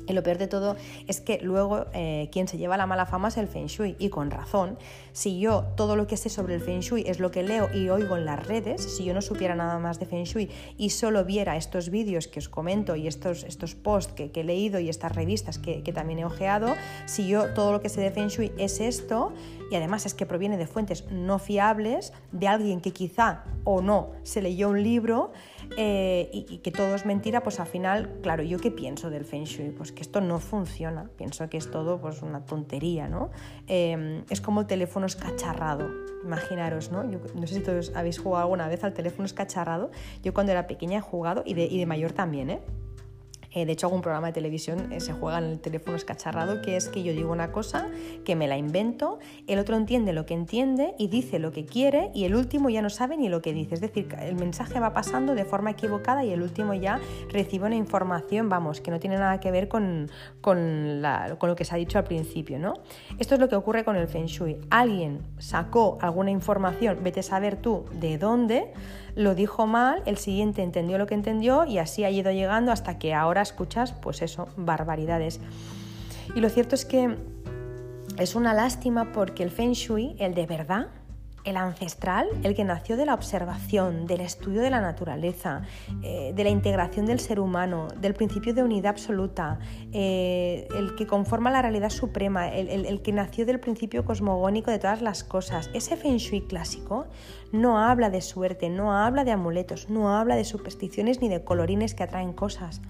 [0.08, 3.28] Y lo peor de todo es que luego eh, quien se lleva la mala fama
[3.28, 4.78] es el Feng Shui y con razón.
[5.12, 7.88] Si yo todo lo que sé sobre el Feng Shui es lo que leo y
[7.90, 11.24] oigo en las redes, si yo no supiera nada más de Feng Shui y solo
[11.24, 15.16] viera estos vídeos que os comento y estos, estos posts que, he leído y estas
[15.16, 18.52] revistas que, que, también he ojeado, si yo todo lo que sé de Feng Shui
[18.56, 19.32] es esto
[19.70, 24.12] y además es que proviene de fuentes no fiables, de alguien que quizá o no
[24.22, 25.32] se leyó un libro,
[25.76, 29.44] eh, y, que todo es mentira, pues al final, claro, ¿yo qué pienso del Feng
[29.44, 29.70] Shui?
[29.70, 33.30] Pues que esto no funciona, pienso que es todo pues una tontería, ¿no?
[33.66, 35.88] Em, es como el teléfono escacharrado,
[36.24, 37.08] imaginaros, ¿no?
[37.10, 39.90] Yo, no sé si todos habéis jugado alguna vez al teléfono escacharrado,
[40.22, 42.60] yo cuando era pequeña he jugado y de, y de mayor también, ¿eh?
[43.52, 46.76] Eh, de hecho, algún programa de televisión eh, se juega en el teléfono escacharrado, que
[46.76, 47.88] es que yo digo una cosa,
[48.24, 52.10] que me la invento, el otro entiende lo que entiende y dice lo que quiere
[52.14, 53.74] y el último ya no sabe ni lo que dice.
[53.74, 57.76] Es decir, el mensaje va pasando de forma equivocada y el último ya recibe una
[57.76, 61.98] información, vamos, que no tiene nada que ver con, con, lo que se ha dicho
[61.98, 62.58] al principio.
[62.58, 62.74] ¿no?
[63.18, 64.58] Esto es lo que ocurre con el Feng Shui.
[64.70, 68.72] Alguien sacó alguna información, vete a saber tú de dónde,
[69.18, 73.00] lo dijo mal, el siguiente entendió lo que entendió y así ha ido llegando hasta
[73.00, 75.40] que ahora escuchas, pues eso, barbaridades.
[76.36, 77.16] Y lo cierto es que
[78.16, 80.86] es una lástima porque el Feng Shui, el de verdad,
[81.44, 85.62] el ancestral, el que nació de la observación, del estudio de la naturaleza,
[86.02, 89.58] eh, de la integración del ser humano, del principio de unidad absoluta,
[89.92, 95.02] eh, el que conforma la realidad suprema, el, que nació del principio cosmogónico de todas
[95.02, 95.70] las cosas.
[95.74, 97.06] Ese feng shui clásico
[97.52, 101.94] no habla de suerte, no habla de amuletos, no habla de supersticiones ni de colorines
[101.94, 102.80] que atraen cosas.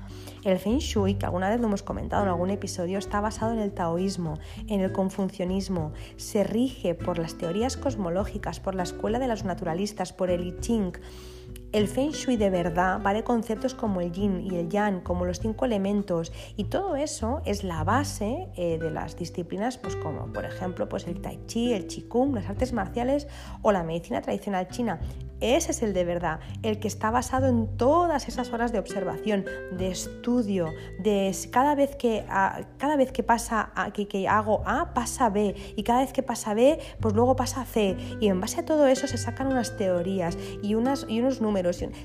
[0.44, 3.58] El Feng Shui, que alguna vez lo hemos comentado en algún episodio, está basado en
[3.58, 9.28] el taoísmo, en el confucianismo, se rige por las teorías cosmológicas, por la escuela de
[9.28, 10.92] los naturalistas, por el I Ching.
[11.70, 15.26] El Feng Shui de verdad va de conceptos como el yin y el yang, como
[15.26, 20.32] los cinco elementos, y todo eso es la base eh, de las disciplinas, pues como
[20.32, 23.28] por ejemplo pues el Tai Chi, el Qigong, las artes marciales
[23.60, 24.98] o la medicina tradicional china.
[25.40, 29.44] Ese es el de verdad, el que está basado en todas esas horas de observación,
[29.70, 30.66] de estudio,
[30.98, 32.24] de cada vez que,
[32.76, 36.54] cada vez que pasa que, que, hago A, pasa B, y cada vez que pasa
[36.54, 37.96] B, pues luego pasa C.
[38.20, 41.57] Y en base a todo eso se sacan unas teorías y, unas, y unos números,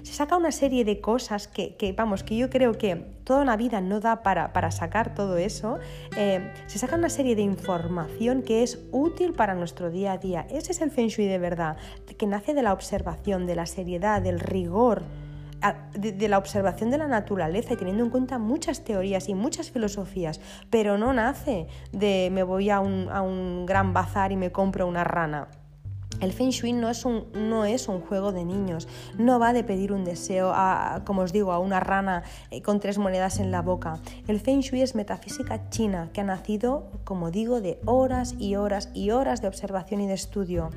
[0.03, 3.81] se saca una serie de cosas que, vamos, que yo creo que toda una vida
[3.81, 5.79] no da para, para sacar todo eso.
[6.15, 10.47] Eh, se saca una serie de información que es útil para nuestro día a día.
[10.49, 11.77] Ese es el Feng Shui de verdad,
[12.17, 15.03] que nace de la observación de la seriedad, del rigor,
[15.95, 20.41] de, la observación de la naturaleza y teniendo en cuenta muchas teorías y muchas filosofías,
[20.69, 24.87] pero no nace de me voy a un, a un gran bazar y me compro
[24.87, 25.47] una rana.
[26.23, 29.65] El Feng Shui no es, un, no es un juego de niños, no va de
[29.65, 33.51] pedir un deseo, a, como os digo, a una rana eh, con tres monedas en
[33.51, 33.99] la boca.
[34.29, 38.89] El Feng Shui es metafísica china que ha nacido, como digo, de horas y horas
[38.93, 40.69] y horas de observación y de estudio.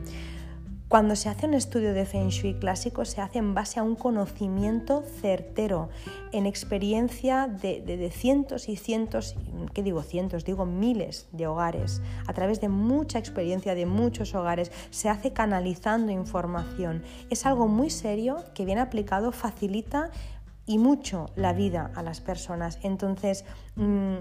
[0.88, 3.96] Cuando se hace un estudio de Feng Shui clásico se hace en base a un
[3.96, 5.88] conocimiento certero,
[6.31, 9.35] en experiencia de, cientos y cientos,
[9.75, 10.44] ¿qué digo cientos?
[10.44, 12.03] Digo miles de hogares.
[12.29, 17.03] A través de mucha experiencia de muchos hogares se hace canalizando información.
[17.31, 20.12] Es algo muy serio que bien aplicado facilita
[20.66, 22.79] y mucho la vida a las personas.
[22.85, 23.44] Entonces,
[23.75, 24.18] mm,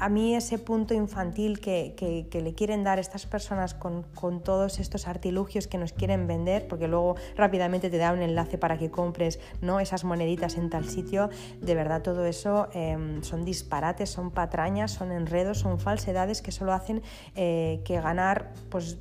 [0.00, 4.04] a mí ese punto infantil que, le quieren dar estas personas con,
[4.42, 8.78] todos estos artilugios que nos quieren vender, porque luego rápidamente te da un enlace para
[8.78, 9.80] que compres ¿no?
[9.80, 11.30] esas moneditas en tal sitio,
[11.60, 16.72] de verdad todo eso em, son disparates, son patrañas, son enredos, son falsedades que solo
[16.72, 17.02] hacen
[17.34, 18.98] eh, que ganar pues,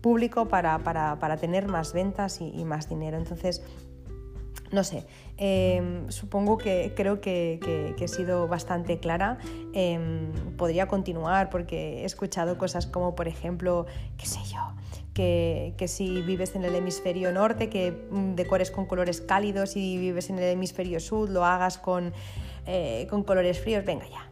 [0.00, 0.78] público para,
[1.40, 3.16] tener más ventas y, y más dinero.
[3.16, 3.62] Entonces,
[4.72, 9.38] no sé, em, supongo que creo que, he sido bastante clara.
[9.72, 14.74] Em, podría continuar porque he escuchado cosas como, por ejemplo, qué sé yo,
[15.14, 20.30] que, si vives en el hemisferio norte, que mm, decores con colores cálidos y vives
[20.30, 22.12] en el hemisferio sur, lo hagas con,
[22.66, 23.84] eh, con colores fríos.
[23.84, 24.30] Venga ya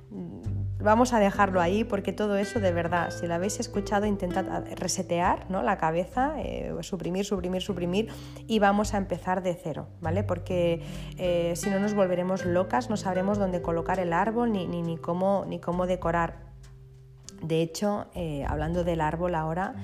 [0.85, 4.44] Vamos a dejarlo ahí porque todo eso de verdad, si lo habéis escuchado, intentad
[4.77, 5.62] resetear ¿no?
[5.62, 8.09] la cabeza, eh, suprimir, suprimir, suprimir
[8.47, 10.25] y vamos a empezar de cero, ¿vale?
[10.25, 10.83] Porque
[11.16, 14.99] eh, si no nos volveremos locas, no sabremos dónde colocar el árbol ni, ni, ni,
[14.99, 16.53] cómo, ni cómo decorar.
[17.40, 19.75] De hecho, eh, hablando del árbol ahora,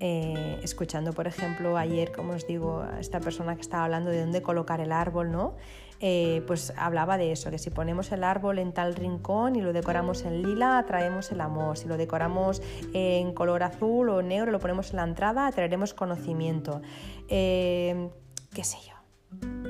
[0.00, 4.80] escuchando, por ejemplo, ayer, como os digo, esta persona que estaba hablando de dónde colocar
[4.80, 5.54] el árbol, ¿no?
[6.04, 9.72] Eh, pues hablaba de eso, que si ponemos el árbol en tal rincón y lo
[9.72, 11.78] decoramos en lila, atraemos el amor.
[11.78, 12.60] Si lo decoramos
[12.92, 16.82] en color azul o negro, lo ponemos en la entrada, atraeremos conocimiento.
[17.28, 18.10] Eh,
[18.52, 18.91] ¿Qué sé yo?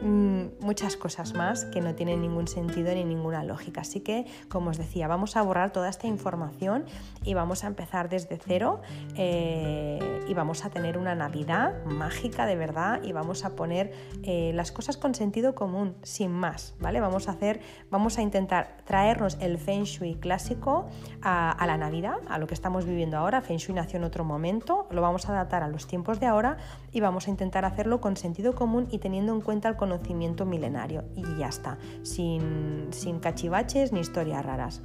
[0.03, 3.83] Mm, muchas cosas más que no tienen ningún sentido ni ninguna lógica.
[3.83, 6.87] Así que, como os decía, vamos a borrar toda esta información
[7.25, 8.81] y vamos a empezar desde cero
[9.17, 13.93] eh, y vamos a tener una Navidad mágica de verdad y vamos a poner
[14.25, 16.99] eh, las cosas con sentido común, sin más, ¿vale?
[17.01, 20.89] Vamos a hacer, vamos a intentar traernos el Feng Shui clásico
[21.23, 23.41] a, a la Navidad, a lo que estamos viviendo ahora.
[23.41, 26.57] Feng Shui nació en otro momento, lo vamos a adaptar a los tiempos de ahora
[26.91, 31.05] y vamos a intentar hacerlo con sentido común y teniendo en cuenta el conocimiento milenario
[31.17, 34.81] y ya está, sin, sin cachivaches ni historias raras.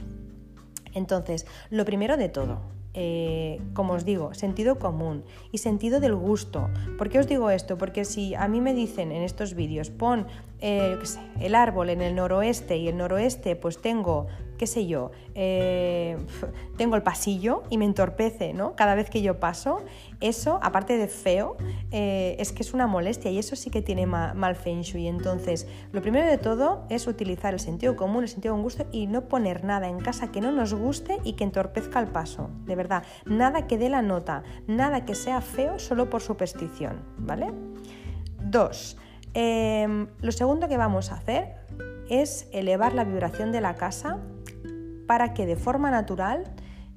[0.93, 2.61] Entonces, lo primero de todo,
[2.99, 6.69] eh, como os digo, sentido común y sentido del gusto.
[6.97, 7.77] ¿Por qué os digo esto?
[7.77, 10.25] Porque si a mí me dicen en estos vídeos, pon
[10.59, 10.97] eh,
[11.39, 14.25] el árbol en el noroeste y el noroeste pues tengo
[14.57, 16.17] qué sé yo, eh,
[16.77, 18.75] tengo el pasillo y me entorpece, ¿no?
[18.75, 19.81] Cada vez que yo paso,
[20.19, 21.57] eso, aparte de feo,
[21.91, 25.07] eh, es que es una molestia y eso sí que tiene mal, feng shui.
[25.07, 29.07] Entonces, lo primero de todo es utilizar el sentido común, el sentido con gusto y
[29.07, 32.75] no poner nada en casa que no nos guste y que entorpezca el paso, de
[32.75, 33.03] verdad.
[33.25, 37.51] Nada que dé la nota, nada que sea feo solo por superstición, ¿vale?
[38.41, 38.97] Dos,
[39.33, 41.55] em, lo segundo que vamos a hacer
[42.09, 44.19] es elevar la vibración de la casa
[45.07, 46.43] para que de forma natural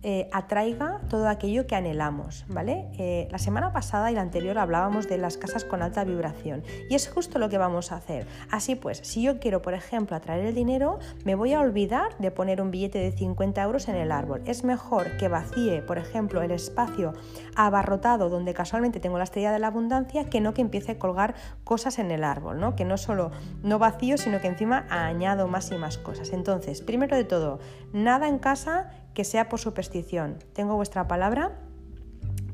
[0.03, 2.89] eh, atraiga todo aquello que anhelamos, ¿vale?
[2.99, 6.95] Eh, la semana pasada y la anterior hablábamos de las casas con alta vibración y
[6.95, 8.27] es justo lo que vamos a hacer.
[8.51, 12.31] Así pues, si yo quiero, por ejemplo, atraer el dinero, me voy a olvidar de
[12.31, 14.41] poner un billete de 50 euros en el árbol.
[14.47, 17.13] Es mejor que vacíe, por ejemplo, el espacio
[17.55, 21.35] abarrotado donde casualmente tengo la estrella de la abundancia que no que empiece a colgar
[21.65, 22.75] cosas en el árbol, ¿no?
[22.75, 23.33] Que no solo
[23.63, 26.33] no vacío, sino que encima añado más y más cosas.
[26.33, 27.59] Entonces, primero de todo,
[27.93, 30.39] nada en casa que sea por superstición.
[30.53, 31.59] ¿Tengo vuestra palabra?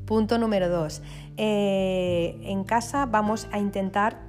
[0.05, 1.01] Punto número dos.
[1.35, 4.26] Eh, en casa vamos a intentar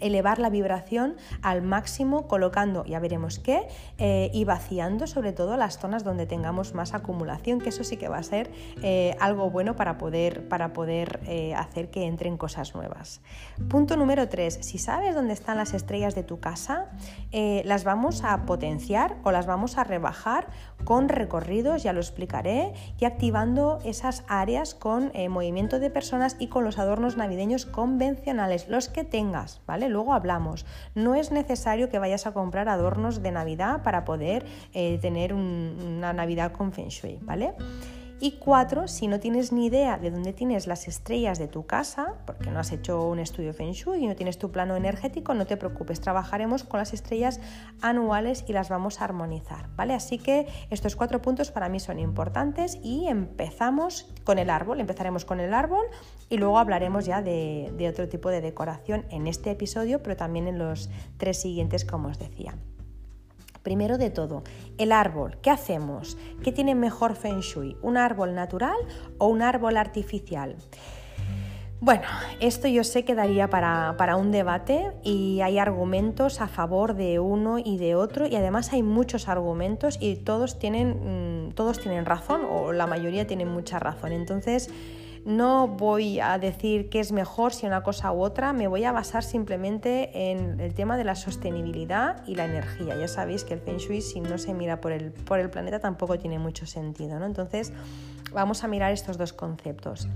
[0.00, 5.78] elevar la vibración al máximo colocando, ya veremos qué, eh, y vaciando sobre todo las
[5.78, 8.50] zonas donde tengamos más acumulación, que eso sí que va a ser
[8.82, 13.20] eh, algo bueno para poder, para poder eh, hacer que entren cosas nuevas.
[13.68, 14.58] Punto número 3.
[14.62, 16.86] Si sabes dónde están las estrellas de tu casa,
[17.32, 20.48] las vamos a potenciar o las vamos a rebajar
[20.84, 26.64] con recorridos, ya lo explicaré, y activando esas áreas con movimiento de personas y con
[26.64, 29.87] los adornos navideños convencionales, los que tengas, ¿vale?
[29.88, 30.66] Luego hablamos.
[30.94, 36.12] No es necesario que vayas a comprar adornos de Navidad para poder eh, tener una
[36.12, 37.54] Navidad con Feng Shui, ¿vale?
[38.20, 42.14] Y cuatro, si no tienes ni idea de dónde tienes las estrellas de tu casa,
[42.26, 45.46] porque no has hecho un estudio Feng Shui y no tienes tu plano energético, no
[45.46, 47.40] te preocupes, trabajaremos con las estrellas
[47.80, 49.94] anuales y las vamos a armonizar, ¿vale?
[49.94, 55.24] Así que estos cuatro puntos para mí son importantes y empezamos con el árbol, empezaremos
[55.24, 55.84] con el árbol
[56.28, 60.48] y luego hablaremos ya de, de otro tipo de decoración en este episodio, pero también
[60.48, 62.56] en los tres siguientes, como os decía.
[63.62, 64.42] Primero de todo,
[64.78, 65.38] el árbol.
[65.42, 66.16] ¿Qué hacemos?
[66.42, 67.76] ¿Qué tiene mejor feng shui?
[67.82, 68.76] ¿Un árbol natural
[69.18, 70.56] o un árbol artificial?
[71.80, 72.02] Bueno,
[72.40, 77.60] esto yo sé que daría para, un debate y hay argumentos a favor de uno
[77.60, 82.40] y de otro y además hay muchos argumentos y todos tienen, mm, todos tienen razón
[82.50, 84.10] o la mayoría tienen mucha razón.
[84.10, 84.70] Entonces,
[85.24, 88.92] no voy a decir qué es mejor si una cosa u otra, me voy a
[88.92, 92.96] basar simplemente en el tema de la sostenibilidad y la energía.
[92.96, 95.80] Ya sabéis que el Feng Shui si no se mira por el, por el planeta
[95.80, 97.26] tampoco tiene mucho sentido, ¿no?
[97.26, 97.72] Entonces
[98.32, 100.08] vamos a mirar estos dos conceptos.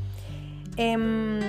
[0.76, 1.40] Em,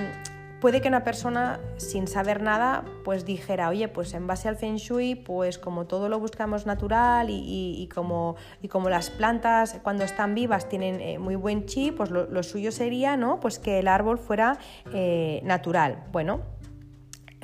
[0.64, 4.76] puede que una persona sin saber nada pues dijera, oye, pues en base al feng
[4.76, 10.34] shui, pues como todo lo buscamos natural y, como, y como, las plantas cuando están
[10.34, 13.40] vivas tienen eh, muy buen chi, pues lo, suyo sería, ¿no?
[13.40, 14.56] Pues que el árbol fuera
[14.94, 16.02] eh, natural.
[16.12, 16.40] Bueno,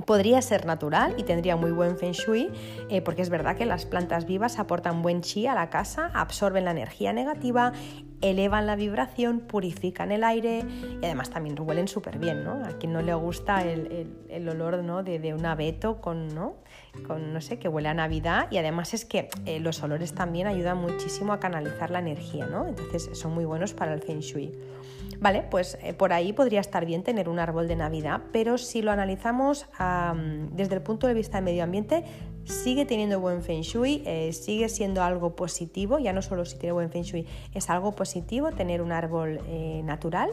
[0.07, 2.51] podría ser natural y tendría muy buen feng shui,
[2.89, 6.65] eh, porque es verdad que las plantas vivas aportan buen chi a la casa, absorben
[6.65, 7.75] la energía negativa,
[8.21, 10.65] elevan la vibración, purifican el aire
[11.01, 12.65] y además también huelen súper bien, ¿no?
[12.65, 15.03] A quien no le gusta el, olor ¿no?
[15.03, 16.57] de, un abeto con, ¿no?
[17.07, 20.47] con, no sé, que huele a Navidad y además es que eh, los olores también
[20.47, 22.67] ayudan muchísimo a canalizar la energía, ¿no?
[22.67, 24.53] Entonces son muy buenos para el feng shui.
[25.21, 28.81] Vale, pues eh, por ahí podría estar bien tener un árbol de Navidad, pero si
[28.81, 29.67] lo analizamos
[30.53, 32.05] desde el punto de vista del medio ambiente,
[32.51, 36.73] sigue teniendo buen feng shui, eh, sigue siendo algo positivo, ya no solo si tiene
[36.73, 40.31] buen feng shui, es algo positivo tener un árbol eh, natural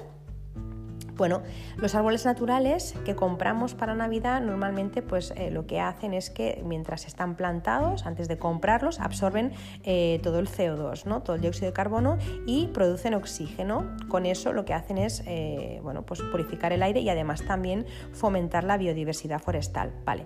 [1.15, 1.41] bueno,
[1.77, 6.62] los árboles naturales que compramos para Navidad normalmente pues eh, lo que hacen es que
[6.63, 9.51] mientras están plantados, antes de comprarlos, absorben
[10.21, 11.23] todo el CO2, ¿no?
[11.23, 13.97] todo el dióxido de carbono y producen oxígeno.
[14.10, 15.23] Con eso lo que hacen es
[15.82, 19.91] bueno, pues purificar el aire y además también fomentar la biodiversidad forestal.
[20.06, 20.25] Vale.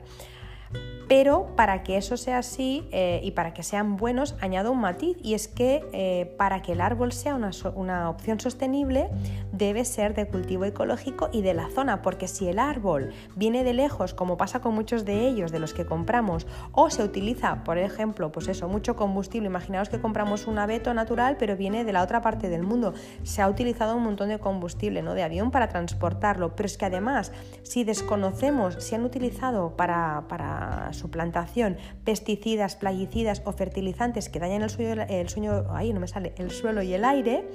[1.08, 5.18] Pero para que eso sea así eh, y para que sean buenos, añado un matiz
[5.22, 9.10] y es que eh, para que el árbol sea una, opción sostenible
[9.52, 13.74] debe ser de cultivo ecológico y de la zona, porque si el árbol viene de
[13.74, 17.78] lejos, como pasa con muchos de ellos, de los que compramos, o se utiliza, por
[17.78, 22.04] ejemplo, pues eso, mucho combustible, imaginaos que compramos un abeto natural, pero viene de la
[22.04, 25.14] otra parte del mundo, se ha utilizado un montón de combustible, ¿no?
[25.14, 27.32] De avión para transportarlo, pero es que además,
[27.64, 34.62] si desconocemos si han utilizado para, para su plantación pesticidas, plaguicidas o fertilizantes que dañan
[34.64, 37.48] el suelo, el sueño, no me sale, el suelo y el aire,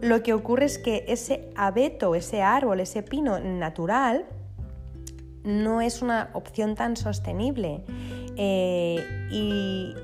[0.00, 4.26] lo que ocurre es que ese abeto, ese árbol, ese pino natural,
[5.44, 7.84] no es una opción tan sostenible.
[8.36, 9.94] Eh, y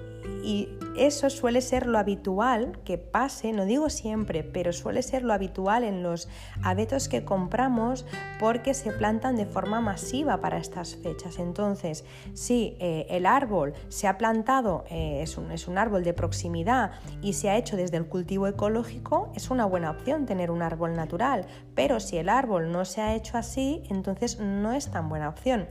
[0.42, 5.32] y eso suele ser lo habitual que pase, no digo siempre, pero suele ser lo
[5.32, 6.28] habitual en los
[6.62, 8.06] abetos que compramos
[8.38, 11.38] porque se plantan de forma masiva para estas fechas.
[11.38, 16.12] Entonces, si eh, el árbol se ha plantado, eh, es, un, es un árbol de
[16.12, 20.62] proximidad y se ha hecho desde el cultivo ecológico, es una buena opción tener un
[20.62, 25.08] árbol natural, pero si el árbol no se ha hecho así, entonces no es tan
[25.08, 25.66] buena opción.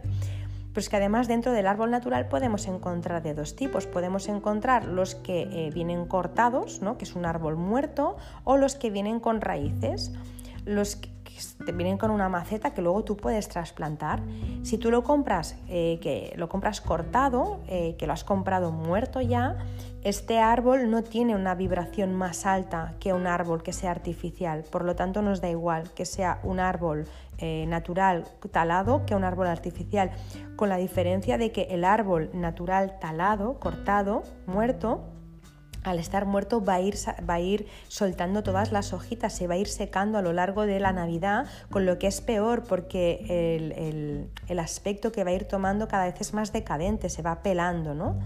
[0.74, 3.86] Pero es que además dentro del árbol natural podemos encontrar de dos tipos.
[3.86, 6.98] Podemos encontrar los que eh, vienen cortados, ¿no?
[6.98, 10.12] que es un árbol muerto, o los que vienen con raíces.
[10.66, 11.14] Los que
[11.72, 14.22] vienen con una maceta que luego tú puedes trasplantar.
[14.64, 19.22] Si tú lo compras, eh, que lo compras cortado, eh, que lo has comprado muerto
[19.22, 19.58] ya,
[20.04, 24.84] este árbol no tiene una vibración más alta que un árbol que sea artificial, por
[24.84, 27.06] lo tanto nos da igual que sea un árbol
[27.38, 30.12] eh, natural talado que un árbol artificial,
[30.56, 35.04] con la diferencia de que el árbol natural talado, cortado, muerto,
[35.84, 40.18] al estar muerto va a, ir, soltando todas las hojitas, se va a ir secando
[40.18, 43.26] a lo largo de la Navidad, con lo que es peor porque
[43.58, 47.42] el, el aspecto que va a ir tomando cada vez es más decadente, se va
[47.42, 48.18] pelando, ¿no?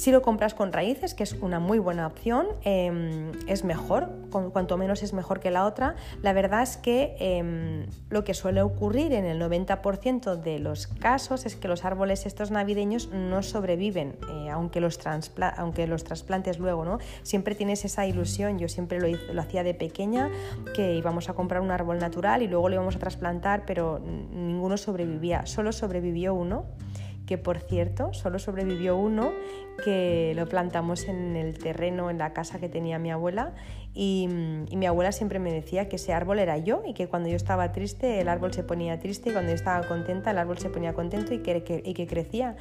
[0.00, 4.78] Si lo compras con raíces, que es una muy buena opción, em, es mejor, cuanto
[4.78, 5.94] menos es mejor que la otra.
[6.22, 11.44] La verdad es que em, lo que suele ocurrir en el 90% de los casos
[11.44, 16.96] es que los árboles estos navideños no sobreviven, eh, aunque, los trasplantes luego, ¿no?
[17.22, 20.30] Siempre tienes esa ilusión, yo siempre lo, lo hacía de pequeña,
[20.74, 24.78] que íbamos a comprar un árbol natural y luego lo íbamos a trasplantar, pero ninguno
[24.78, 26.64] sobrevivía, solo sobrevivió uno
[27.30, 29.30] que por cierto solo sobrevivió uno,
[29.84, 33.54] que lo plantamos en el terreno, en la casa que tenía mi abuela,
[33.94, 37.36] y, mi abuela siempre me decía que ese árbol era yo y que cuando yo
[37.36, 40.70] estaba triste el árbol se ponía triste y cuando yo estaba contenta el árbol se
[40.70, 42.56] ponía contento y que, y que crecía.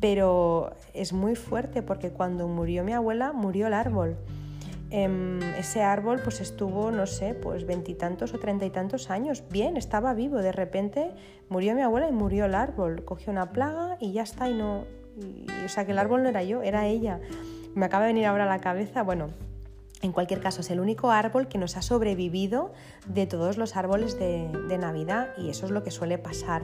[0.00, 4.18] Pero es muy fuerte porque cuando murió mi abuela murió el árbol.
[4.94, 9.42] Em, ese árbol pues estuvo, no sé, pues veintitantos o treinta y tantos años.
[9.50, 10.36] Bien, estaba vivo.
[10.42, 11.12] De repente
[11.48, 13.02] murió mi abuela y murió el árbol.
[13.06, 14.50] Cogió una plaga y ya está.
[14.50, 14.84] Y no,
[15.64, 17.20] o sea que el árbol no era yo, era ella.
[17.74, 19.28] Me acaba de venir ahora a la cabeza, bueno,
[20.02, 22.72] En cualquier caso, es el único árbol que nos ha sobrevivido
[23.06, 26.62] de todos los árboles de Navidad y eso es lo que suele pasar.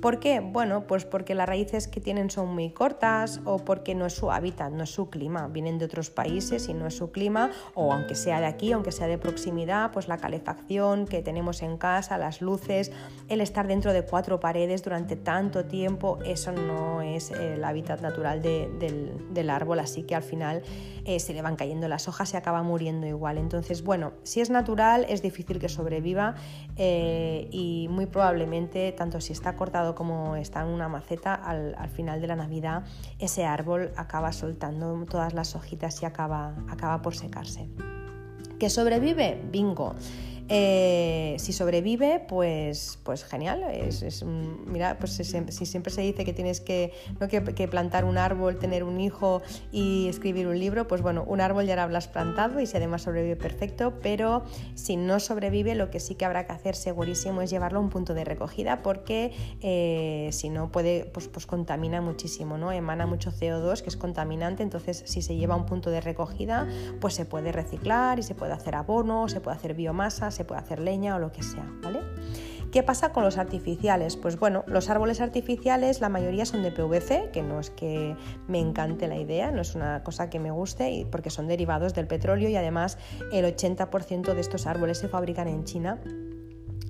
[0.00, 0.38] ¿Por qué?
[0.38, 4.30] Bueno, pues porque las raíces que tienen son muy cortas o porque no es su
[4.30, 5.48] hábitat, no es su clima.
[5.48, 8.92] Vienen de otros países y no es su clima, o aunque sea de aquí, aunque
[8.92, 12.92] sea de proximidad, pues la calefacción que tenemos en casa, las luces,
[13.28, 18.40] el estar dentro de cuatro paredes durante tanto tiempo, eso no es el hábitat natural
[18.40, 20.62] del, árbol, así que al final
[21.06, 23.38] eh, se le van cayendo las hojas y acaba muriendo igual.
[23.38, 26.34] Entonces, bueno, si es natural es difícil que sobreviva
[26.76, 32.20] eh, y muy probablemente, tanto si está cortado como está en una maceta, al, final
[32.20, 32.84] de la Navidad
[33.18, 37.68] ese árbol acaba soltando todas las hojitas y acaba, acaba por secarse.
[38.58, 39.40] ¿Que sobrevive?
[39.50, 39.94] Bingo.
[40.50, 43.62] Eh, si sobrevive, pues, pues genial.
[43.70, 46.92] Es, mira, pues si siempre se dice que tienes que,
[47.70, 49.42] plantar un árbol, tener un hijo
[49.72, 53.02] y escribir un libro, pues bueno, un árbol ya lo habrás plantado y si además
[53.02, 54.44] sobrevive perfecto, pero
[54.74, 57.90] si no sobrevive, lo que sí que habrá que hacer segurísimo es llevarlo a un
[57.90, 62.72] punto de recogida porque eh, si no puede, pues, pues contamina muchísimo, ¿no?
[62.72, 66.66] Emana mucho CO2 que es contaminante, entonces si se lleva a un punto de recogida,
[67.00, 70.60] pues se puede reciclar y se puede hacer abono, se puede hacer biomasa, se puede
[70.60, 72.00] hacer leña o lo que sea, ¿vale?
[72.70, 74.16] ¿Qué pasa con los artificiales?
[74.16, 78.14] Pues bueno, los árboles artificiales la mayoría son de PVC, que no es que
[78.46, 82.06] me encante la idea, no es una cosa que me guste, porque son derivados del
[82.06, 82.98] petróleo y además
[83.32, 85.98] el 80% de estos árboles se fabrican en China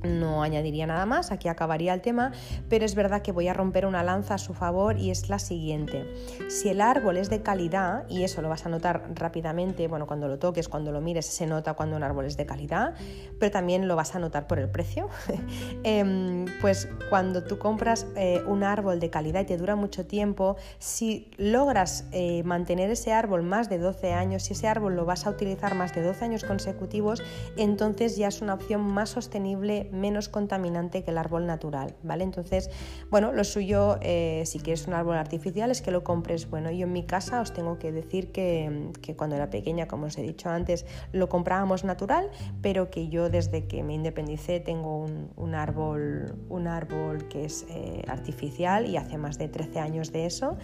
[0.03, 2.33] no añadiría nada más, aquí acabaría el tema,
[2.69, 5.39] pero es verdad que voy a romper una lanza a su favor y es la
[5.39, 6.05] siguiente.
[6.49, 10.29] Si el árbol es de calidad, y eso lo vas a notar rápidamente, bueno, cuando
[10.29, 12.95] lo toques, cuando lo mires, se nota cuando un árbol es de calidad,
[13.39, 15.09] pero también lo vas a notar por el precio.
[15.85, 20.57] Em, pues cuando tú compras eh, un árbol de calidad y te dura mucho tiempo,
[20.79, 25.27] si logras eh, mantener ese árbol más de 12 años, si ese árbol lo vas
[25.27, 27.23] a utilizar más de 12 años consecutivos,
[27.57, 32.25] entonces ya es una opción más sostenible menos contaminante que el árbol natural, ¿vale?
[32.25, 32.71] Entonces,
[33.11, 36.49] bueno, lo suyo, eh, si quieres un árbol artificial, es que lo compres.
[36.49, 40.19] Bueno, yo en mi casa os tengo que decir que, cuando era pequeña, como os
[40.19, 42.31] he dicho antes, lo comprábamos natural,
[42.63, 48.03] pero que yo desde que me independicé tengo un, árbol, un árbol que es eh,
[48.09, 50.57] artificial y hace más de 13 años de eso.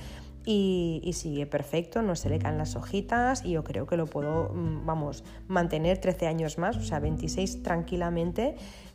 [0.46, 4.04] Y, y, sigue perfecto, no se le caen las hojitas y yo creo que lo
[4.04, 8.54] puedo, mm, vamos, mantener 13 años más, o sea, 26 tranquilamente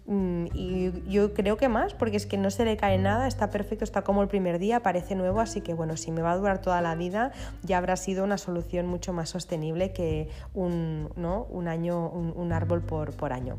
[0.09, 3.83] y yo creo que más, porque es que no se le cae nada, está perfecto,
[3.83, 6.61] está como el primer día, parece nuevo, así que bueno, si me va a durar
[6.61, 7.31] toda la vida,
[7.61, 11.43] ya habrá sido una solución mucho más sostenible que un, ¿no?
[11.51, 13.57] un año, un, árbol por, por año.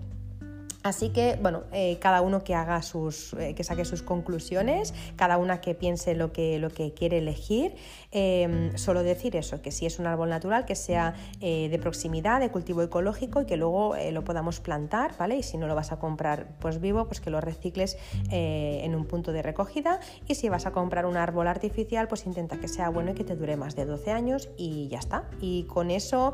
[0.83, 5.37] Así que, bueno, eh, cada uno que haga sus, eh, que saque sus conclusiones, cada
[5.37, 7.75] una que piense lo que, lo que quiere elegir.
[8.13, 12.41] Em, solo decir eso, que si es un árbol natural, que sea eh, de proximidad,
[12.41, 15.37] de cultivo ecológico y que luego lo podamos plantar, ¿vale?
[15.37, 17.99] Y si no lo vas a comprar pues vivo, pues que lo recicles
[18.31, 20.01] en un punto de recogida.
[20.27, 23.25] Y si vas a comprar un árbol artificial, pues intenta que sea bueno y que
[23.25, 25.29] te dure más de 12 años y ya está.
[25.41, 26.33] Y con eso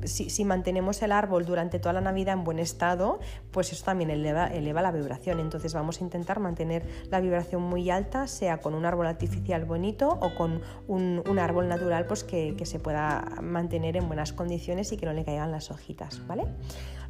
[0.00, 3.20] em, si, mantenemos el árbol durante toda la Navidad en buen estado,
[3.50, 5.40] pues eso también eleva, la vibración.
[5.40, 10.08] Entonces vamos a intentar mantener la vibración muy alta, sea con un árbol artificial bonito
[10.20, 14.96] o con un, árbol natural pues que, que, se pueda mantener en buenas condiciones y
[14.96, 16.44] que no le caigan las hojitas, ¿vale?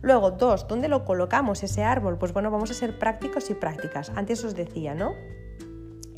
[0.03, 2.17] Luego, dos, ¿dónde lo colocamos ese árbol?
[2.17, 4.11] Pues bueno, vamos a ser prácticos y prácticas.
[4.15, 5.15] Antes os decía, ¿no?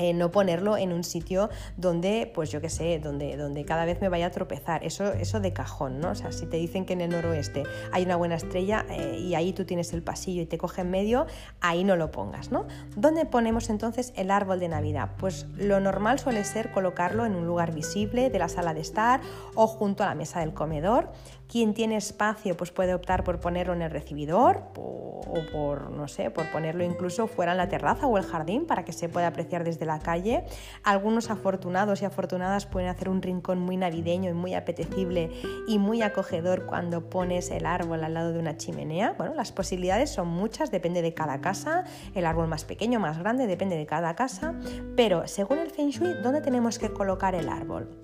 [0.02, 4.00] Eh, no ponerlo en un sitio donde, pues yo qué sé, donde, donde cada vez
[4.00, 4.84] me vaya a tropezar.
[4.84, 6.10] Eso, eso de cajón, ¿no?
[6.10, 9.36] O sea, si te dicen que en el noroeste hay una buena estrella eh, y
[9.36, 11.26] ahí tú tienes el pasillo y te coge en medio,
[11.60, 12.66] ahí no lo pongas, ¿no?
[12.96, 15.10] ¿Dónde ponemos entonces el árbol de Navidad?
[15.18, 19.20] Pues lo normal suele ser colocarlo en un lugar visible de la sala de estar
[19.54, 21.12] o junto a la mesa del comedor.
[21.52, 25.20] Quien tiene espacio pues puede optar por ponerlo en el recibidor o
[25.52, 28.94] por, no sé, por ponerlo incluso fuera en la terraza o el jardín para que
[28.94, 30.46] se pueda apreciar desde la calle.
[30.82, 35.30] Algunos afortunados y afortunadas pueden hacer un rincón muy navideño y muy apetecible
[35.68, 39.12] y muy acogedor cuando pones el árbol al lado de una chimenea.
[39.18, 41.84] Bueno, las posibilidades son muchas, depende de cada casa,
[42.14, 44.54] el árbol más pequeño, más grande, depende de cada casa,
[44.96, 48.01] pero según el Feng Shui, ¿dónde tenemos que colocar el árbol?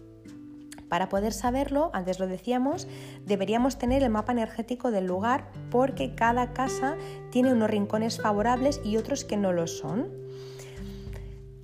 [0.89, 2.89] Para poder saberlo, antes lo decíamos,
[3.26, 6.97] deberíamos tener el mapa energético del lugar porque cada casa
[7.30, 10.28] tiene unos rincones favorables y otros que no lo son.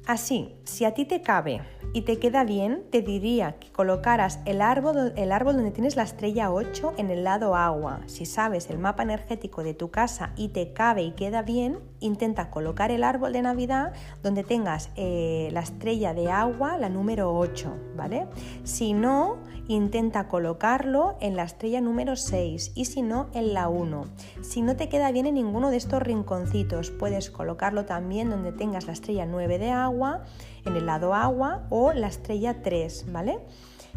[0.06, 1.62] Así, si a ti te cabe
[1.94, 6.02] y te queda bien, te diría que colocaras el árbol, el árbol donde tienes la
[6.02, 8.00] estrella 8 en el lado agua.
[8.04, 12.50] Si sabes el mapa energético de tu casa y te cabe y queda bien, intenta
[12.50, 17.74] colocar el árbol de Navidad donde tengas eh, la estrella de agua, la número 8,
[17.96, 18.26] ¿vale?
[18.62, 19.38] Si no,
[19.68, 24.04] intenta colocarlo en la estrella número 6 y si no, en la 1.
[24.42, 28.86] Si no te queda bien en ninguno de estos rinconcitos, puedes colocarlo también donde tengas
[28.86, 30.24] la estrella 9 de agua,
[30.64, 33.38] en el lado agua o la estrella 3, ¿vale?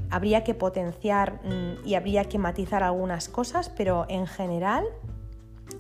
[0.10, 4.86] Habría que potenciar mm, y habría que matizar algunas cosas, pero en general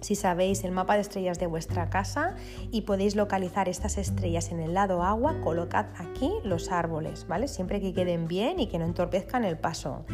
[0.02, 2.36] si sabéis el mapa de estrellas de vuestra casa
[2.72, 7.48] y podéis localizar estas estrellas en el lado agua, colocad aquí los árboles, ¿vale?
[7.48, 10.06] Siempre que queden bien y que no entorpezcan el paso.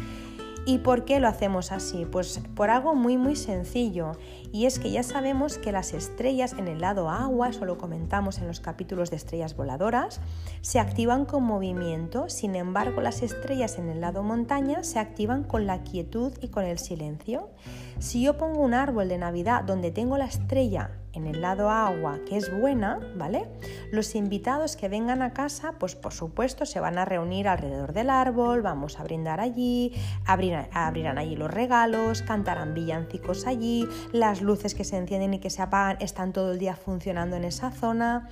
[0.66, 2.06] ¿Y por qué lo hacemos así?
[2.06, 4.12] Pues por algo muy muy sencillo
[4.54, 8.38] y es que ya sabemos que las estrellas en el lado agua, eso lo comentamos
[8.38, 10.20] en los capítulos de estrellas voladoras,
[10.60, 15.66] se activan con movimiento, sin embargo las estrellas en el lado montaña se activan con
[15.66, 17.50] la quietud y con el silencio.
[17.98, 22.18] Si yo pongo un árbol de Navidad donde tengo la estrella en el lado agua,
[22.28, 23.46] que es buena, ¿vale?
[23.90, 28.10] Los invitados que vengan a casa, pues por supuesto se van a reunir alrededor del
[28.10, 29.92] árbol, vamos a brindar allí,
[30.26, 35.62] abrirán, allí los regalos, cantarán villancicos allí, las luces que se encienden y que se
[35.62, 38.28] apagan están todo el día funcionando en esa zona.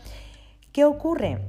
[0.72, 1.40] ¿Qué ocurre?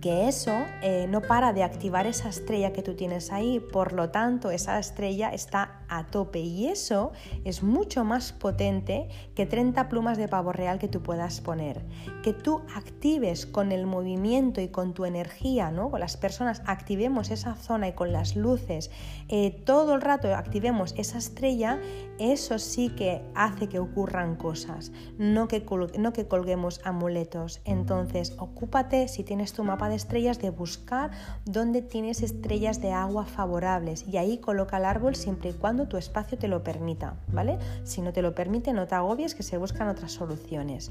[0.00, 4.10] que eso eh, no para de activar esa estrella que tú tienes ahí, por lo
[4.10, 7.12] tanto esa estrella está a tope y eso
[7.44, 11.84] es mucho más potente que 30 plumas de pavo real que tú puedas poner.
[12.22, 15.90] Que tú actives con el movimiento y con tu energía, ¿no?
[15.90, 18.90] con las personas activemos esa zona y con las luces,
[19.28, 21.78] eh, todo el rato activemos esa estrella,
[22.18, 25.64] eso sí que hace que ocurran cosas, no que,
[25.98, 27.60] no que colguemos amuletos.
[27.64, 31.10] Entonces, ocúpate si tienes tu mapa de estrellas de buscar
[31.44, 35.96] dónde tienes estrellas de agua favorables y ahí coloca el árbol siempre y cuando tu
[35.96, 37.58] espacio te lo permita, ¿vale?
[37.84, 40.90] Si no te lo permite, no te agobies que se buscan otras soluciones.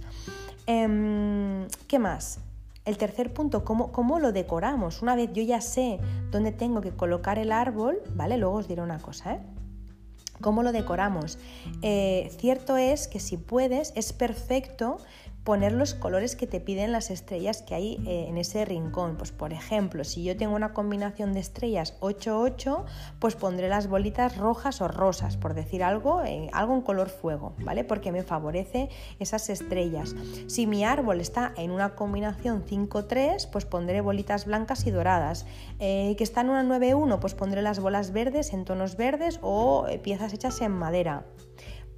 [0.65, 2.39] Em, ¿Qué más?
[2.85, 5.01] El tercer punto, ¿cómo, ¿cómo, lo decoramos?
[5.01, 5.99] Una vez yo ya sé
[6.31, 8.37] dónde tengo que colocar el árbol, ¿vale?
[8.37, 9.39] Luego os diré una cosa, ¿eh?
[10.41, 11.39] ¿Cómo lo decoramos?
[11.81, 14.99] Eh, cierto es que si puedes, es perfecto
[15.47, 19.15] poner los colores que te piden las estrellas que hay eh, en ese rincón.
[19.15, 22.83] Pues por ejemplo, si yo tengo una combinación de estrellas 8-8,
[23.19, 27.55] pues pondré las bolitas rojas o rosas, por decir algo, eh, algo en color fuego,
[27.59, 27.85] ¿vale?
[27.85, 28.89] Porque me favorece
[29.19, 30.17] esas estrellas.
[30.47, 35.45] Si mi árbol está en una combinación 5-3, pues pondré bolitas blancas y doradas.
[35.79, 39.87] Eh, que está en una 9-1, pues pondré las bolas verdes en tonos verdes o
[40.03, 41.23] piezas hechas en madera.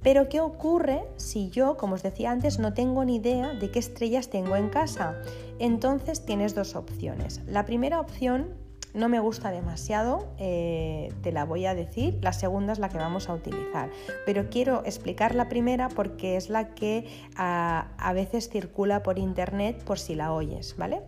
[0.02, 3.78] Pero ¿qué ocurre si yo, como os decía antes, no tengo ni idea de qué
[3.78, 5.20] estrellas tengo en casa?
[5.58, 7.40] Entonces tienes dos opciones.
[7.46, 8.54] La primera opción
[8.94, 12.98] no me gusta demasiado, eh, te la voy a decir, la segunda es la que
[12.98, 13.90] vamos a utilizar,
[14.26, 19.98] pero quiero explicar la primera porque es la que a, veces circula por internet por
[19.98, 21.02] si la oyes, ¿vale?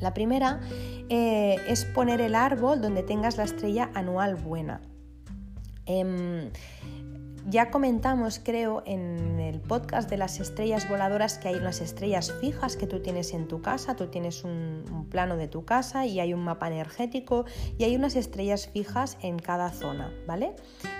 [0.00, 0.60] La primera
[1.08, 4.80] eh, es poner el árbol donde tengas la estrella anual buena.
[5.86, 6.50] Em,
[7.50, 12.76] ya comentamos, creo, en el podcast de las estrellas voladoras que hay unas estrellas fijas
[12.76, 16.34] que tú tienes en tu casa, tú tienes un, plano de tu casa y hay
[16.34, 17.46] un mapa energético
[17.78, 20.54] y hay unas estrellas fijas en cada zona, ¿vale?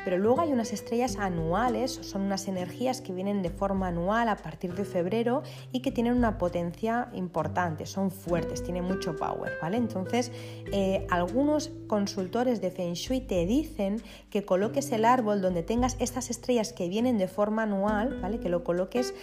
[0.05, 4.36] Pero luego hay unas estrellas anuales, son unas energías que vienen de forma anual a
[4.36, 5.42] partir de febrero
[5.72, 9.76] y que tienen una potencia importante, son fuertes, tienen mucho power, ¿vale?
[9.76, 10.32] Entonces,
[10.72, 16.30] eh, algunos consultores de Feng Shui te dicen que coloques el árbol donde tengas estas
[16.30, 18.41] estrellas que vienen de forma anual, ¿vale?
[18.41, 19.14] Que lo coloques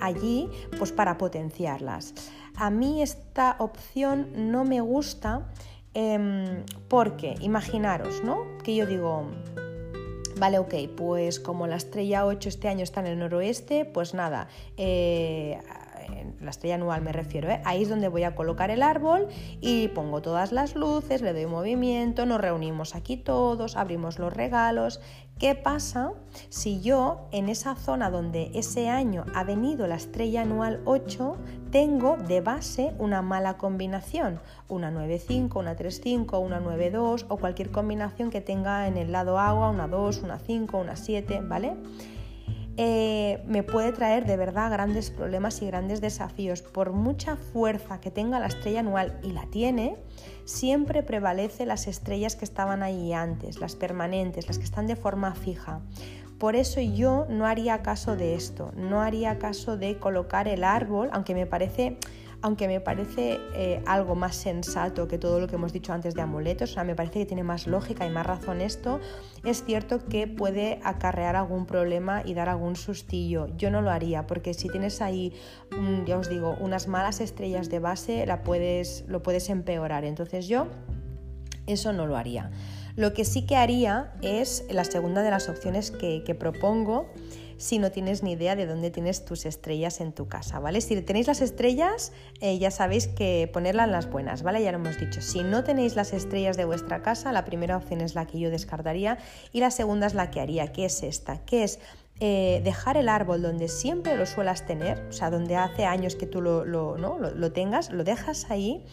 [0.00, 0.48] allí
[0.78, 2.14] pues para potenciarlas.
[2.56, 5.48] A mí esta opción no me gusta
[5.94, 8.44] em, porque, imaginaros, ¿no?
[8.62, 9.26] Que yo digo,
[10.38, 14.48] Vale, ok, pues como la estrella 8 este año está en el noroeste, pues nada,
[14.76, 15.58] eh,
[16.40, 17.60] la estrella anual me refiero, ¿eh?
[17.64, 19.28] ahí es donde voy a colocar el árbol
[19.60, 25.00] y pongo todas las luces, le doy movimiento, nos reunimos aquí todos, abrimos los regalos.
[25.38, 26.12] ¿Qué pasa
[26.48, 31.36] si yo en esa zona donde ese año ha venido la estrella anual 8
[31.70, 38.30] tengo de base una mala combinación, una 9-5, una 3-5, una 9-2 o cualquier combinación
[38.30, 41.74] que tenga en el lado agua, una 2, una 5, una 7, ¿vale?
[42.78, 46.60] Eh, me puede traer de verdad grandes problemas y grandes desafíos.
[46.60, 49.96] Por mucha fuerza que tenga la estrella anual, y la tiene,
[50.44, 55.34] siempre prevalece las estrellas que estaban ahí antes, las permanentes, las que están de forma
[55.34, 55.80] fija.
[56.38, 61.08] Por eso yo no haría caso de esto, no haría caso de colocar el árbol,
[61.12, 61.96] aunque me parece
[62.42, 66.22] aunque me parece eh, algo más sensato que todo lo que hemos dicho antes de
[66.22, 69.00] amuletos, o sea, me parece que tiene más lógica y más razón esto,
[69.44, 73.48] es cierto que puede acarrear algún problema y dar algún sustillo.
[73.56, 75.32] Yo no lo haría, porque si tienes ahí,
[75.70, 80.04] mm, ya os digo, unas malas estrellas de base, la puedes, lo puedes empeorar.
[80.04, 80.68] Entonces yo
[81.66, 82.50] eso no lo haría.
[82.96, 87.10] Lo que sí que haría es la segunda de las opciones que, propongo
[87.56, 90.80] si no tienes ni idea de dónde tienes tus estrellas en tu casa, ¿vale?
[90.80, 94.62] Si tenéis las estrellas, eh, ya sabéis que ponerlas las buenas, ¿vale?
[94.62, 95.20] Ya lo hemos dicho.
[95.20, 98.50] Si no tenéis las estrellas de vuestra casa, la primera opción es la que yo
[98.50, 99.18] descartaría
[99.52, 101.78] y la segunda es la que haría, que es esta, que es
[102.18, 106.26] eh, dejar el árbol donde siempre lo suelas tener, o sea, donde hace años que
[106.26, 107.18] tú lo, ¿no?
[107.18, 108.84] lo tengas, lo dejas ahí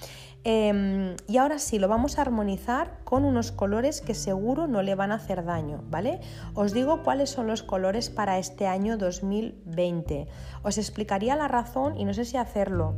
[0.46, 4.96] Em, y ahora sí, lo vamos a armonizar con unos colores que seguro no le
[4.96, 6.20] van a hacer daño, ¿vale?
[6.54, 10.28] Os digo cuáles son los colores para este año 2020.
[10.64, 12.96] Os explicaría la razón y no sé si hacerlo.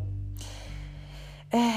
[1.51, 1.71] Eh,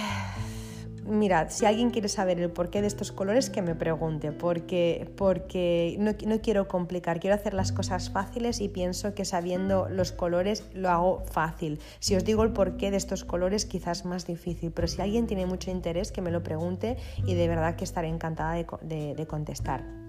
[1.04, 5.96] mirad, si alguien quiere saber el porqué de estos colores, que me pregunte, porque, porque
[5.98, 10.64] no, no, quiero complicar, quiero hacer las cosas fáciles y pienso que sabiendo los colores
[10.74, 11.78] lo hago fácil.
[12.00, 15.46] Si os digo el porqué de estos colores, quizás más difícil, pero si alguien tiene
[15.46, 16.96] mucho interés, que me lo pregunte
[17.26, 20.07] y de verdad que estaré encantada de contestar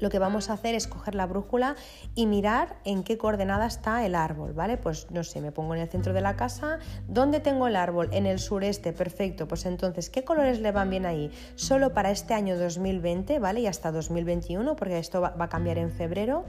[0.00, 1.76] lo que vamos a hacer es coger la brújula
[2.14, 4.76] y mirar en qué coordenada está el árbol, ¿vale?
[4.76, 6.78] Pues no sé, me pongo en el centro de la casa,
[7.08, 8.08] ¿dónde tengo el árbol?
[8.12, 11.30] En el sureste, perfecto, pues entonces, ¿qué colores le van bien ahí?
[11.54, 13.60] Solo para este año 2020, ¿vale?
[13.60, 16.44] Y hasta 2021, porque esto va, a cambiar en febrero.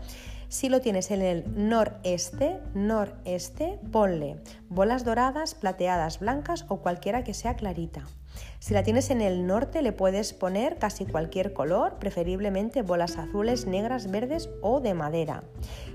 [0.47, 4.37] Si lo tienes en el noreste, noreste, ponle
[4.69, 8.03] bolas doradas, plateadas, blancas o cualquiera que sea clarita.
[8.59, 13.65] Si la tienes en el norte le puedes poner casi cualquier color, preferiblemente bolas azules,
[13.65, 15.43] negras, verdes o de madera.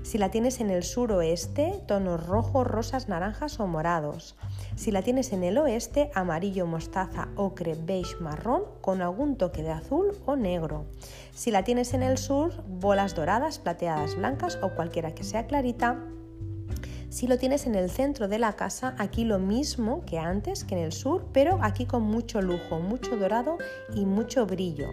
[0.03, 4.35] Si la tienes en el suroeste, tonos rojos, rosas, naranjas o morados.
[4.75, 9.71] Si la tienes en el oeste, amarillo, mostaza, ocre, beige, marrón con algún toque de
[9.71, 10.85] azul o negro.
[11.33, 15.99] Si la tienes en el sur, bolas doradas, plateadas, blancas o cualquiera que sea clarita
[17.11, 20.75] si lo tienes en el centro de la casa, aquí lo mismo que antes, que
[20.75, 23.57] en el sur, pero aquí con mucho lujo, mucho dorado
[23.93, 24.87] y mucho brillo.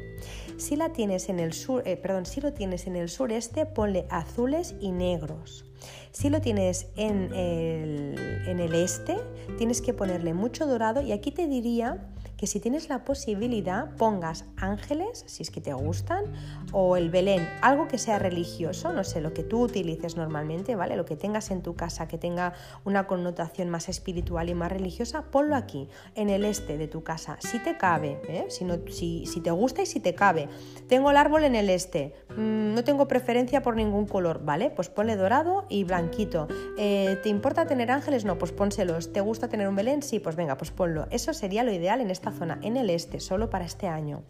[0.57, 4.05] Si la tienes en el sur, eh, perdón, si lo tienes en el sureste, ponle
[4.11, 5.65] azules y negros.
[6.11, 9.17] Si lo tienes en el, en el este,
[9.57, 12.09] tienes que ponerle mucho dorado y aquí te diría
[12.39, 16.25] que si tienes la posibilidad pongas ángeles, si es que te gustan,
[16.73, 20.97] o el Belén, algo que sea religioso, no sé, lo que tú utilices normalmente, ¿vale?
[20.97, 25.25] Lo que tengas en tu casa que tenga una connotación más espiritual y más religiosa,
[25.33, 28.47] ponlo aquí, en el este de tu casa, si te cabe, ¿eh?
[28.49, 30.49] si, si, te gusta y si te cabe.
[30.87, 34.71] Tengo el árbol en el este, mm, no tengo preferencia por ningún color, ¿vale?
[34.71, 36.49] Pues ponle dorado y blanquito.
[36.77, 38.25] Eh, ¿Te importa tener ángeles?
[38.25, 39.13] No, pues pónselos.
[39.13, 40.03] ¿Te gusta tener un Belén?
[40.03, 41.07] Sí, pues venga, pues ponlo.
[41.11, 44.23] Eso sería lo ideal en esta zona en el este solo para este año.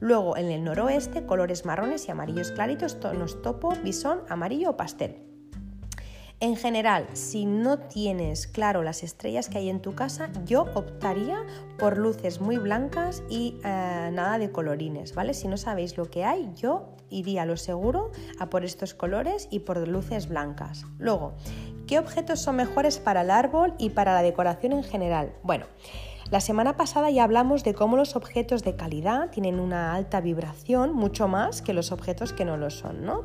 [0.00, 5.24] Luego en el noroeste colores marrones y amarillos claritos, tonos topo, bisón, amarillo o pastel.
[6.40, 11.38] En general, si no tienes claro las estrellas que hay en tu casa, yo optaría
[11.78, 15.32] por luces muy blancas y eh, nada de colorines, ¿vale?
[15.32, 19.60] Si no sabéis lo que hay, yo iría lo seguro a por estos colores y
[19.60, 20.84] por luces blancas.
[20.98, 21.34] Luego,
[21.86, 25.32] ¿qué objetos son mejores para el árbol y para la decoración en general?
[25.42, 25.66] Bueno,
[26.30, 30.92] la semana pasada ya hablamos de cómo los objetos de calidad tienen una alta vibración,
[30.92, 33.24] mucho más que los objetos que no lo son, ¿no?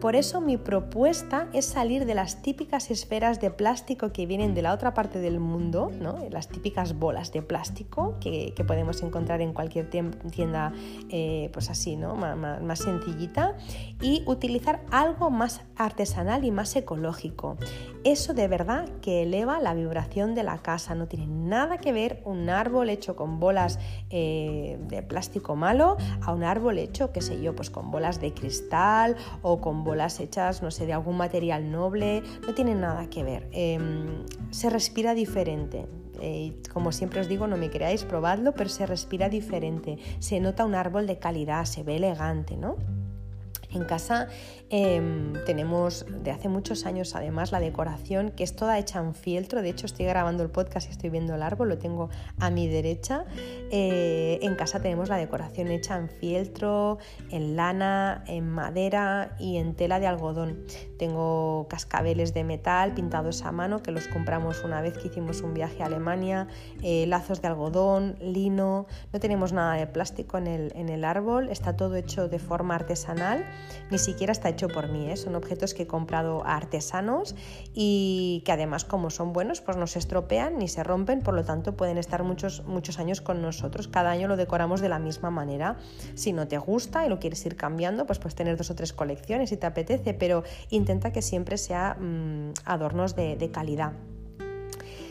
[0.00, 4.62] Por eso mi propuesta es salir de las típicas esferas de plástico que vienen de
[4.62, 6.18] la otra parte del mundo, ¿no?
[6.30, 10.72] las típicas bolas de plástico que, podemos encontrar en cualquier tienda
[11.08, 12.14] eh, pues así, ¿no?
[12.14, 13.56] más sencillita,
[14.00, 17.56] y utilizar algo más artesanal y más ecológico.
[18.04, 22.22] Eso de verdad que eleva la vibración de la casa, no tiene nada que ver
[22.24, 23.80] un árbol hecho con bolas
[24.10, 28.32] eh, de plástico malo a un árbol hecho, qué sé yo, pues con bolas de
[28.32, 33.24] cristal o con bolas hechas, no sé, de algún material noble, no tiene nada que
[33.24, 33.48] ver.
[33.52, 35.86] Em, se respira diferente.
[36.20, 39.98] Eh, como siempre os digo, no me creáis, probadlo, pero se respira diferente.
[40.18, 42.76] Se nota un árbol de calidad, se ve elegante, ¿no?
[43.70, 44.28] En casa
[44.70, 49.62] em, tenemos de hace muchos años además la decoración que es toda hecha en fieltro.
[49.62, 52.68] De hecho estoy grabando el podcast y estoy viendo el árbol, lo tengo a mi
[52.68, 53.24] derecha.
[53.70, 56.98] Eh, en casa tenemos la decoración hecha en fieltro,
[57.30, 60.64] en lana, en madera y en tela de algodón.
[60.98, 65.54] Tengo cascabeles de metal pintados a mano que los compramos una vez que hicimos un
[65.54, 66.48] viaje a Alemania,
[66.82, 68.86] eh, lazos de algodón, lino.
[69.12, 72.74] No tenemos nada de plástico en el, en el árbol, está todo hecho de forma
[72.74, 73.44] artesanal
[73.90, 75.16] ni siquiera está hecho por mí, ¿eh?
[75.16, 77.34] son objetos que he comprado a artesanos
[77.74, 81.44] y que además como son buenos pues no se estropean ni se rompen, por lo
[81.44, 83.88] tanto pueden estar muchos, muchos años con nosotros.
[83.88, 85.76] Cada año lo decoramos de la misma manera.
[86.14, 88.92] Si no te gusta y lo quieres ir cambiando, pues puedes tener dos o tres
[88.92, 90.44] colecciones si te apetece, pero
[91.12, 93.92] que siempre sea mm, adornos de calidad.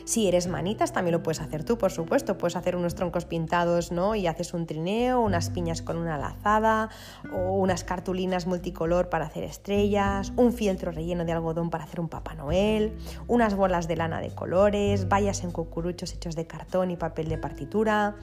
[0.07, 2.38] Si eres manitas, también lo puedes hacer tú, por supuesto.
[2.38, 4.15] Puedes hacer unos troncos pintados, ¿no?
[4.15, 6.88] Y haces un trineo, unas piñas con una lazada,
[7.34, 12.07] o unas cartulinas multicolor para hacer estrellas, un fieltro relleno de algodón para hacer un
[12.07, 12.97] Papá Noel,
[13.28, 17.38] unas bolas de lana de colores, vallas en cucuruchos hechos de cartón y papel de
[17.38, 18.15] partitura.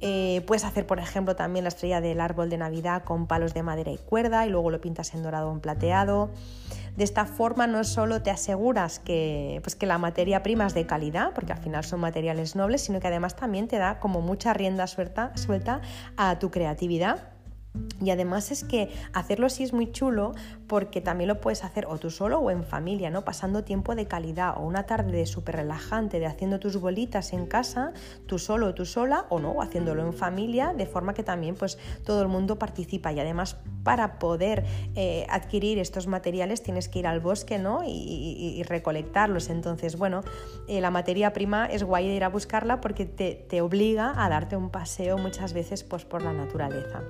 [0.00, 3.64] Eh, puedes hacer, por ejemplo, también la estrella del árbol de Navidad con palos de
[3.64, 6.30] madera y cuerda y luego lo pintas en dorado o en plateado.
[6.96, 10.86] De esta forma no solo te aseguras que, pues que la materia prima es de
[10.86, 14.54] calidad, porque al final son materiales nobles, sino que además también te da como mucha
[14.54, 15.80] rienda suelta, suelta
[16.16, 17.33] a tu creatividad
[18.04, 20.32] y además es que hacerlo así es muy chulo
[20.66, 23.24] porque también lo puedes hacer o tú solo o en familia, ¿no?
[23.24, 27.46] Pasando tiempo de calidad o una tarde de súper relajante de haciendo tus bolitas en
[27.46, 27.92] casa,
[28.26, 31.78] tú solo o tú sola o no, haciéndolo en familia, de forma que también pues
[32.04, 34.64] todo el mundo participa y además para poder
[34.94, 37.82] eh, adquirir estos materiales tienes que ir al bosque, ¿no?
[37.84, 39.50] Y, recolectarlos.
[39.50, 40.22] Entonces, bueno,
[40.68, 44.28] eh, la materia prima es guay de ir a buscarla porque te, te obliga a
[44.28, 47.02] darte un paseo muchas veces pues por la naturaleza.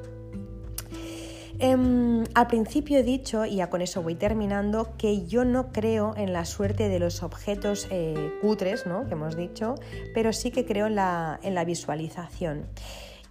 [1.58, 6.14] Em, al principio he dicho, y ya con eso voy terminando, que yo no creo
[6.16, 9.06] en la suerte de los objetos eh, cutres, ¿no?
[9.06, 9.76] que hemos dicho,
[10.14, 12.66] pero sí que creo en la, en la visualización.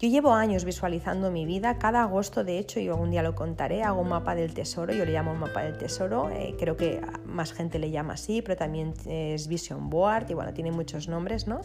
[0.04, 3.84] Yo llevo años visualizando mi vida, cada agosto de hecho, y algún día lo contaré,
[3.84, 7.54] hago un mapa del tesoro, yo le llamo mapa del tesoro, eh, creo que más
[7.54, 11.62] gente le llama así, pero también es vision board y bueno, tiene muchos nombres, ¿no?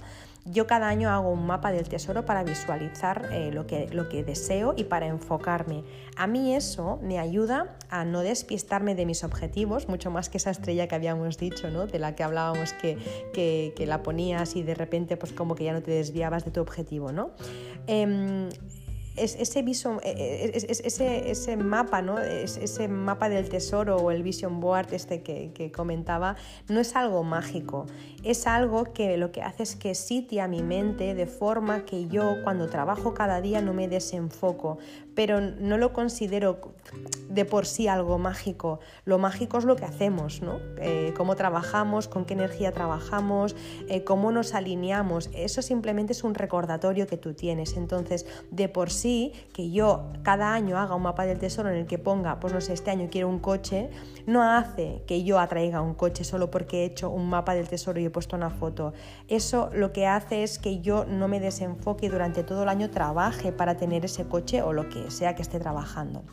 [0.51, 4.25] Yo cada año hago un mapa del tesoro para visualizar eh, lo, que, lo que
[4.25, 5.85] deseo y para enfocarme.
[6.17, 10.51] A mí eso me ayuda a no despistarme de mis objetivos, mucho más que esa
[10.51, 11.87] estrella que habíamos dicho, ¿no?
[11.87, 12.97] de la que hablábamos que,
[13.33, 16.61] que, la ponías y de repente pues como que ya no te desviabas de tu
[16.61, 17.13] objetivo.
[17.13, 17.31] ¿no?
[19.19, 22.19] Em, ese, vision, e, e, ese, ese, mapa, ¿no?
[22.19, 26.37] ese mapa del tesoro o el vision board este que, que, comentaba,
[26.69, 27.87] no es algo mágico,
[28.23, 32.37] es algo que lo que hace es que sitia mi mente de forma que yo
[32.45, 34.79] cuando trabajo cada día no me desenfoco,
[35.19, 36.61] pero no lo considero
[37.29, 38.79] de por sí algo mágico.
[39.05, 40.61] Lo mágico es lo que hacemos, ¿no?
[40.81, 43.57] Eh, cómo trabajamos, con qué energía trabajamos,
[43.89, 45.29] eh, cómo nos alineamos.
[45.35, 47.77] Eso simplemente es un recordatorio que tú tienes.
[47.77, 51.87] Entonces, de por sí, que yo cada año haga un mapa del tesoro en el
[51.87, 53.91] que ponga, pues no sé, este año quiero un coche,
[54.29, 57.99] no hace que yo atraiga un coche solo porque he hecho un mapa del tesoro
[57.99, 58.93] y he puesto una foto.
[59.27, 62.91] Eso lo que hace es que yo no me desenfoque y durante todo el año
[62.91, 66.25] trabaje para tener ese coche o lo que sea que esté trabajando.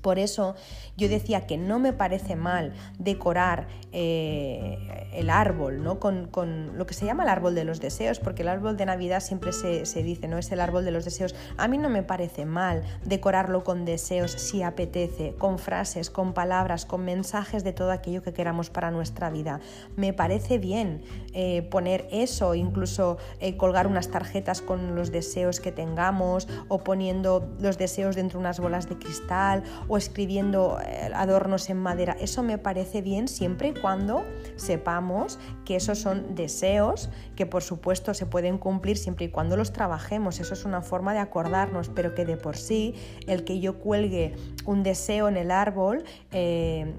[0.00, 0.54] Por eso
[1.00, 5.98] yo decía que no me parece mal decorar eh, el árbol ¿no?
[5.98, 6.30] Con,
[6.76, 9.52] lo que se llama el árbol de los deseos, porque el árbol de Navidad siempre
[9.52, 10.38] se, dice, ¿no?
[10.38, 11.34] Es el árbol de los deseos.
[11.56, 16.86] A mí no me parece mal decorarlo con deseos si apetece, con frases, con palabras,
[16.86, 19.60] con mensajes de todo aquello que queramos para nuestra vida.
[19.96, 25.72] Me parece bien eh, poner eso, incluso eh, colgar unas tarjetas con los deseos que
[25.72, 30.78] tengamos o poniendo los deseos dentro de unas bolas de cristal o escribiendo
[31.14, 32.16] adornos en madera.
[32.20, 34.24] Eso me parece bien siempre y cuando
[34.56, 39.72] sepamos que esos son deseos que por supuesto se pueden cumplir siempre y cuando los
[39.72, 40.40] trabajemos.
[40.40, 42.94] Eso es una forma de acordarnos, pero que de por sí
[43.26, 44.34] el que yo cuelgue
[44.66, 46.94] un deseo en el árbol eh,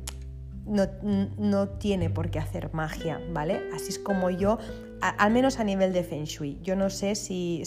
[0.66, 3.62] no, tiene por qué hacer magia, ¿vale?
[3.74, 4.60] Así es como yo,
[5.02, 6.60] al menos a nivel de Feng Shui.
[6.62, 7.64] Yo no sé si,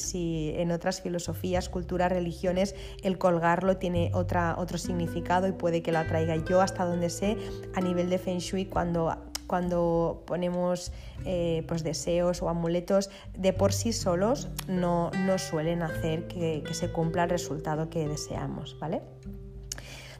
[0.57, 6.05] en otras filosofías, culturas, religiones, el colgarlo tiene otra, otro significado y puede que lo
[6.07, 6.37] traiga.
[6.37, 7.37] Yo, hasta donde sé,
[7.75, 9.17] a nivel de Feng Shui, cuando
[9.47, 10.91] cuando ponemos
[11.27, 16.73] eh, pues deseos o amuletos de por sí solos no, no suelen hacer que, que
[16.73, 19.03] se cumpla el resultado que deseamos, ¿vale?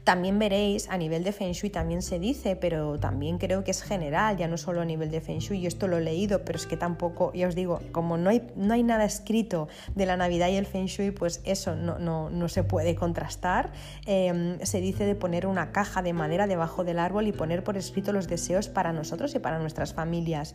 [0.05, 3.81] También veréis, a nivel de Feng Shui también se dice, pero también creo que es
[3.81, 6.59] general, ya no solo a nivel de Feng Shui, yo esto lo he leído, pero
[6.59, 10.15] es que tampoco, ya os digo, como no hay, no hay nada escrito de la
[10.15, 13.73] Navidad y el Feng Shui, pues eso no, no, se puede contrastar.
[14.05, 17.75] Em, se dice de poner una caja de madera debajo del árbol y poner por
[17.75, 20.53] escrito los deseos para nosotros y para nuestras familias.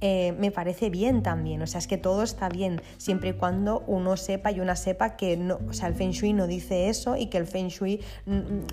[0.00, 1.62] Eh, me parece bien también.
[1.62, 5.16] O sea, es que todo está bien, siempre y cuando uno sepa y una sepa
[5.16, 8.00] que no, o sea, el Feng Shui no dice eso y que el Feng Shui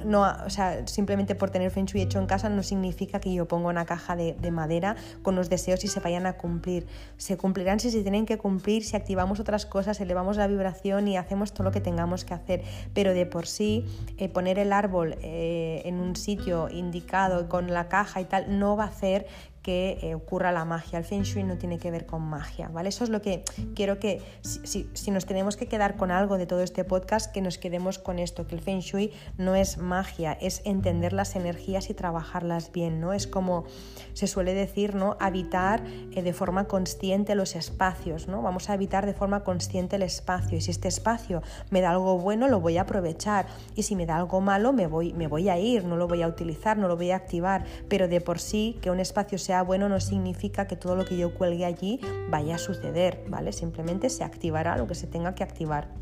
[0.05, 3.47] no, o sea, simplemente por tener Feng Shui hecho en casa no significa que yo
[3.47, 6.87] ponga una caja de, de madera con los deseos y se vayan a cumplir.
[7.17, 11.17] Se cumplirán si se tienen que cumplir, si activamos otras cosas, elevamos la vibración y
[11.17, 12.63] hacemos todo lo que tengamos que hacer.
[12.93, 13.85] Pero de por sí,
[14.17, 18.77] eh, poner el árbol eh, en un sitio indicado con la caja y tal no
[18.77, 19.27] va a hacer
[19.67, 20.97] que eh, ocurra la magia.
[20.97, 22.87] El Feng Shui no tiene que ver con magia, ¿vale?
[22.87, 23.43] Eso es lo que
[23.75, 27.57] quiero que, si, nos tenemos que quedar con algo de todo este podcast, que nos
[27.57, 31.93] quedemos con esto, que el Feng Shui no es magia, es entender las energías y
[31.93, 33.11] trabajarlas bien, ¿no?
[33.11, 33.65] Es como
[34.13, 35.17] se suele decir, ¿no?
[35.19, 38.41] Habitar eh, de forma consciente los espacios, ¿no?
[38.41, 41.41] Vamos a habitar de forma consciente el espacio y si este espacio
[41.71, 44.87] me da algo bueno, lo voy a aprovechar y si me da algo malo, me
[44.87, 47.65] voy, me voy a ir, no lo voy a utilizar, no lo voy a activar,
[47.89, 51.17] pero de por sí que un espacio sea bueno no significa que todo lo que
[51.17, 51.99] yo cuelgue allí
[52.29, 53.51] vaya a suceder, ¿vale?
[53.51, 55.93] Simplemente se activará lo que se tenga que activar.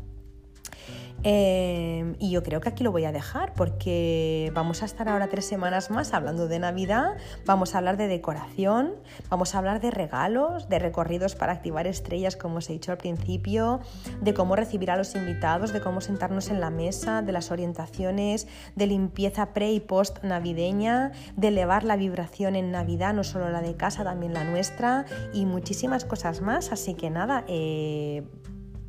[1.28, 5.26] Em, y yo creo que aquí lo voy a dejar porque vamos a estar ahora
[5.26, 8.94] tres semanas más hablando de Navidad, vamos a hablar de decoración,
[9.28, 12.98] vamos a hablar de regalos, de recorridos para activar estrellas como os he dicho al
[12.98, 13.80] principio,
[14.20, 18.46] de cómo recibir a los invitados, de cómo sentarnos en la mesa, de las orientaciones,
[18.76, 23.62] de limpieza pre y post navideña, de elevar la vibración en Navidad, no solo la
[23.62, 26.70] de casa, también la nuestra y muchísimas cosas más.
[26.70, 28.22] Así que nada, eh,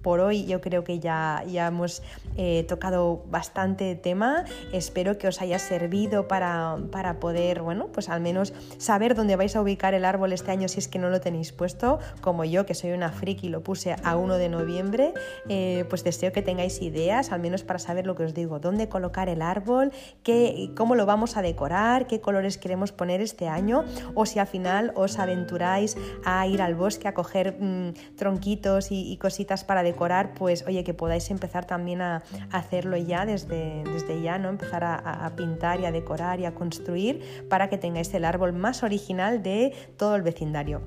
[0.01, 2.01] por hoy yo creo que ya, ya hemos
[2.35, 4.45] eh, tocado bastante tema.
[4.71, 9.55] Espero que os haya servido para, para, poder, bueno, pues al menos saber dónde vais
[9.55, 12.65] a ubicar el árbol este año si es que no lo tenéis puesto, como yo
[12.65, 15.13] que soy una friki lo puse a 1 de noviembre,
[15.49, 18.89] eh, pues deseo que tengáis ideas, al menos para saber lo que os digo, dónde
[18.89, 19.91] colocar el árbol,
[20.23, 23.83] qué, cómo lo vamos a decorar, qué colores queremos poner este año,
[24.13, 29.11] o si al final os aventuráis a ir al bosque a coger mm, tronquitos y,
[29.11, 34.21] y cositas para decorar, pues oye, que podáis empezar también a, hacerlo ya desde, desde
[34.21, 34.49] ya, ¿no?
[34.49, 38.83] Empezar a, pintar y a decorar y a construir para que tengáis el árbol más
[38.83, 40.81] original de todo el vecindario.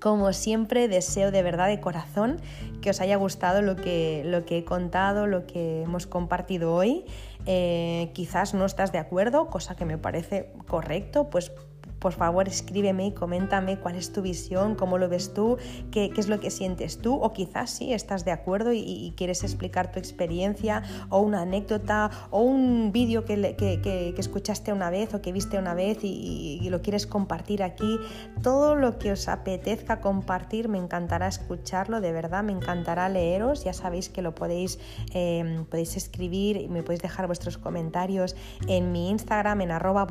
[0.00, 2.40] Como siempre, deseo de verdad, de corazón,
[2.80, 7.04] que os haya gustado lo que, lo que he contado, lo que hemos compartido hoy.
[7.46, 11.50] Eh, quizás no estás de acuerdo, cosa que me parece correcto, pues
[11.98, 15.56] por favor escríbeme y coméntame cuál es tu visión, cómo lo ves tú,
[15.90, 19.90] qué, es lo que sientes tú, o quizás sí estás de acuerdo y, quieres explicar
[19.90, 25.58] tu experiencia, o una anécdota, o un vídeo que, escuchaste una vez o que viste
[25.58, 27.98] una vez y, lo quieres compartir aquí.
[28.42, 33.64] Todo lo que os apetezca compartir, me encantará escucharlo, de verdad, me encantará leeros.
[33.64, 34.78] Ya sabéis que lo podéis,
[35.14, 38.36] eh, podéis escribir y me podéis dejar vuestros comentarios
[38.66, 40.06] en mi Instagram, en arroba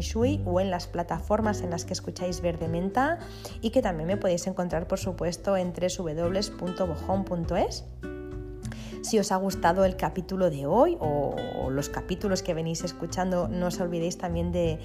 [0.00, 3.18] Shui o en las plataformas plataformas en las que escucháis Verde Menta
[3.60, 7.84] y que también me podéis encontrar, por supuesto, en www.bojón.es.
[9.02, 11.34] Si os ha gustado el capítulo de hoy o
[11.72, 14.78] los capítulos que venís escuchando, no os olvidéis también de,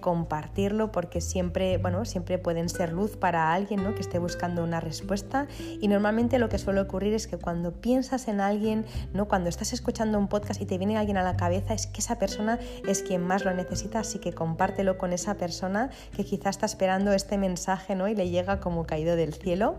[0.00, 3.94] compartirlo porque siempre, bueno, siempre pueden ser luz para alguien ¿no?
[3.94, 5.46] que esté buscando una respuesta.
[5.80, 9.28] Y normalmente lo que suele ocurrir es que cuando piensas en alguien, ¿no?
[9.28, 12.18] cuando estás escuchando un podcast y te viene alguien a la cabeza, es que esa
[12.18, 16.66] persona es quien más lo necesita, así que compártelo con esa persona que quizá está
[16.66, 18.08] esperando este mensaje ¿no?
[18.08, 19.76] y le llega como caído del cielo.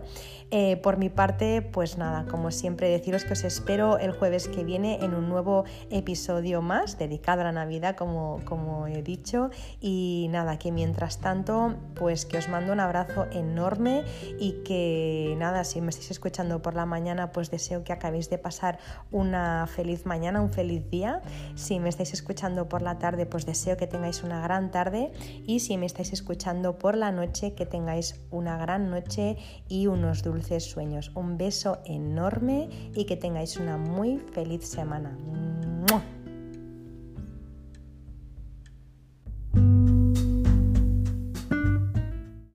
[0.50, 4.64] Eh, por mi parte, pues nada, como siempre deciros que os espero el jueves que
[4.64, 9.50] viene en un nuevo episodio más dedicado a la Navidad, como, como he dicho.
[9.80, 14.04] Y nada, que mientras tanto, pues que os mando un abrazo enorme
[14.38, 18.38] y que nada, si me estáis escuchando por la mañana, pues deseo que acabéis de
[18.38, 18.78] pasar
[19.10, 21.22] una feliz mañana, un feliz día.
[21.54, 25.12] Si me estáis escuchando por la tarde, pues deseo que tengáis una gran tarde.
[25.46, 29.36] Y si me estáis escuchando por la noche, que tengáis una gran noche
[29.68, 31.12] y unos dulces sueños.
[31.14, 35.16] Un beso enorme y que tengáis una muy feliz semana.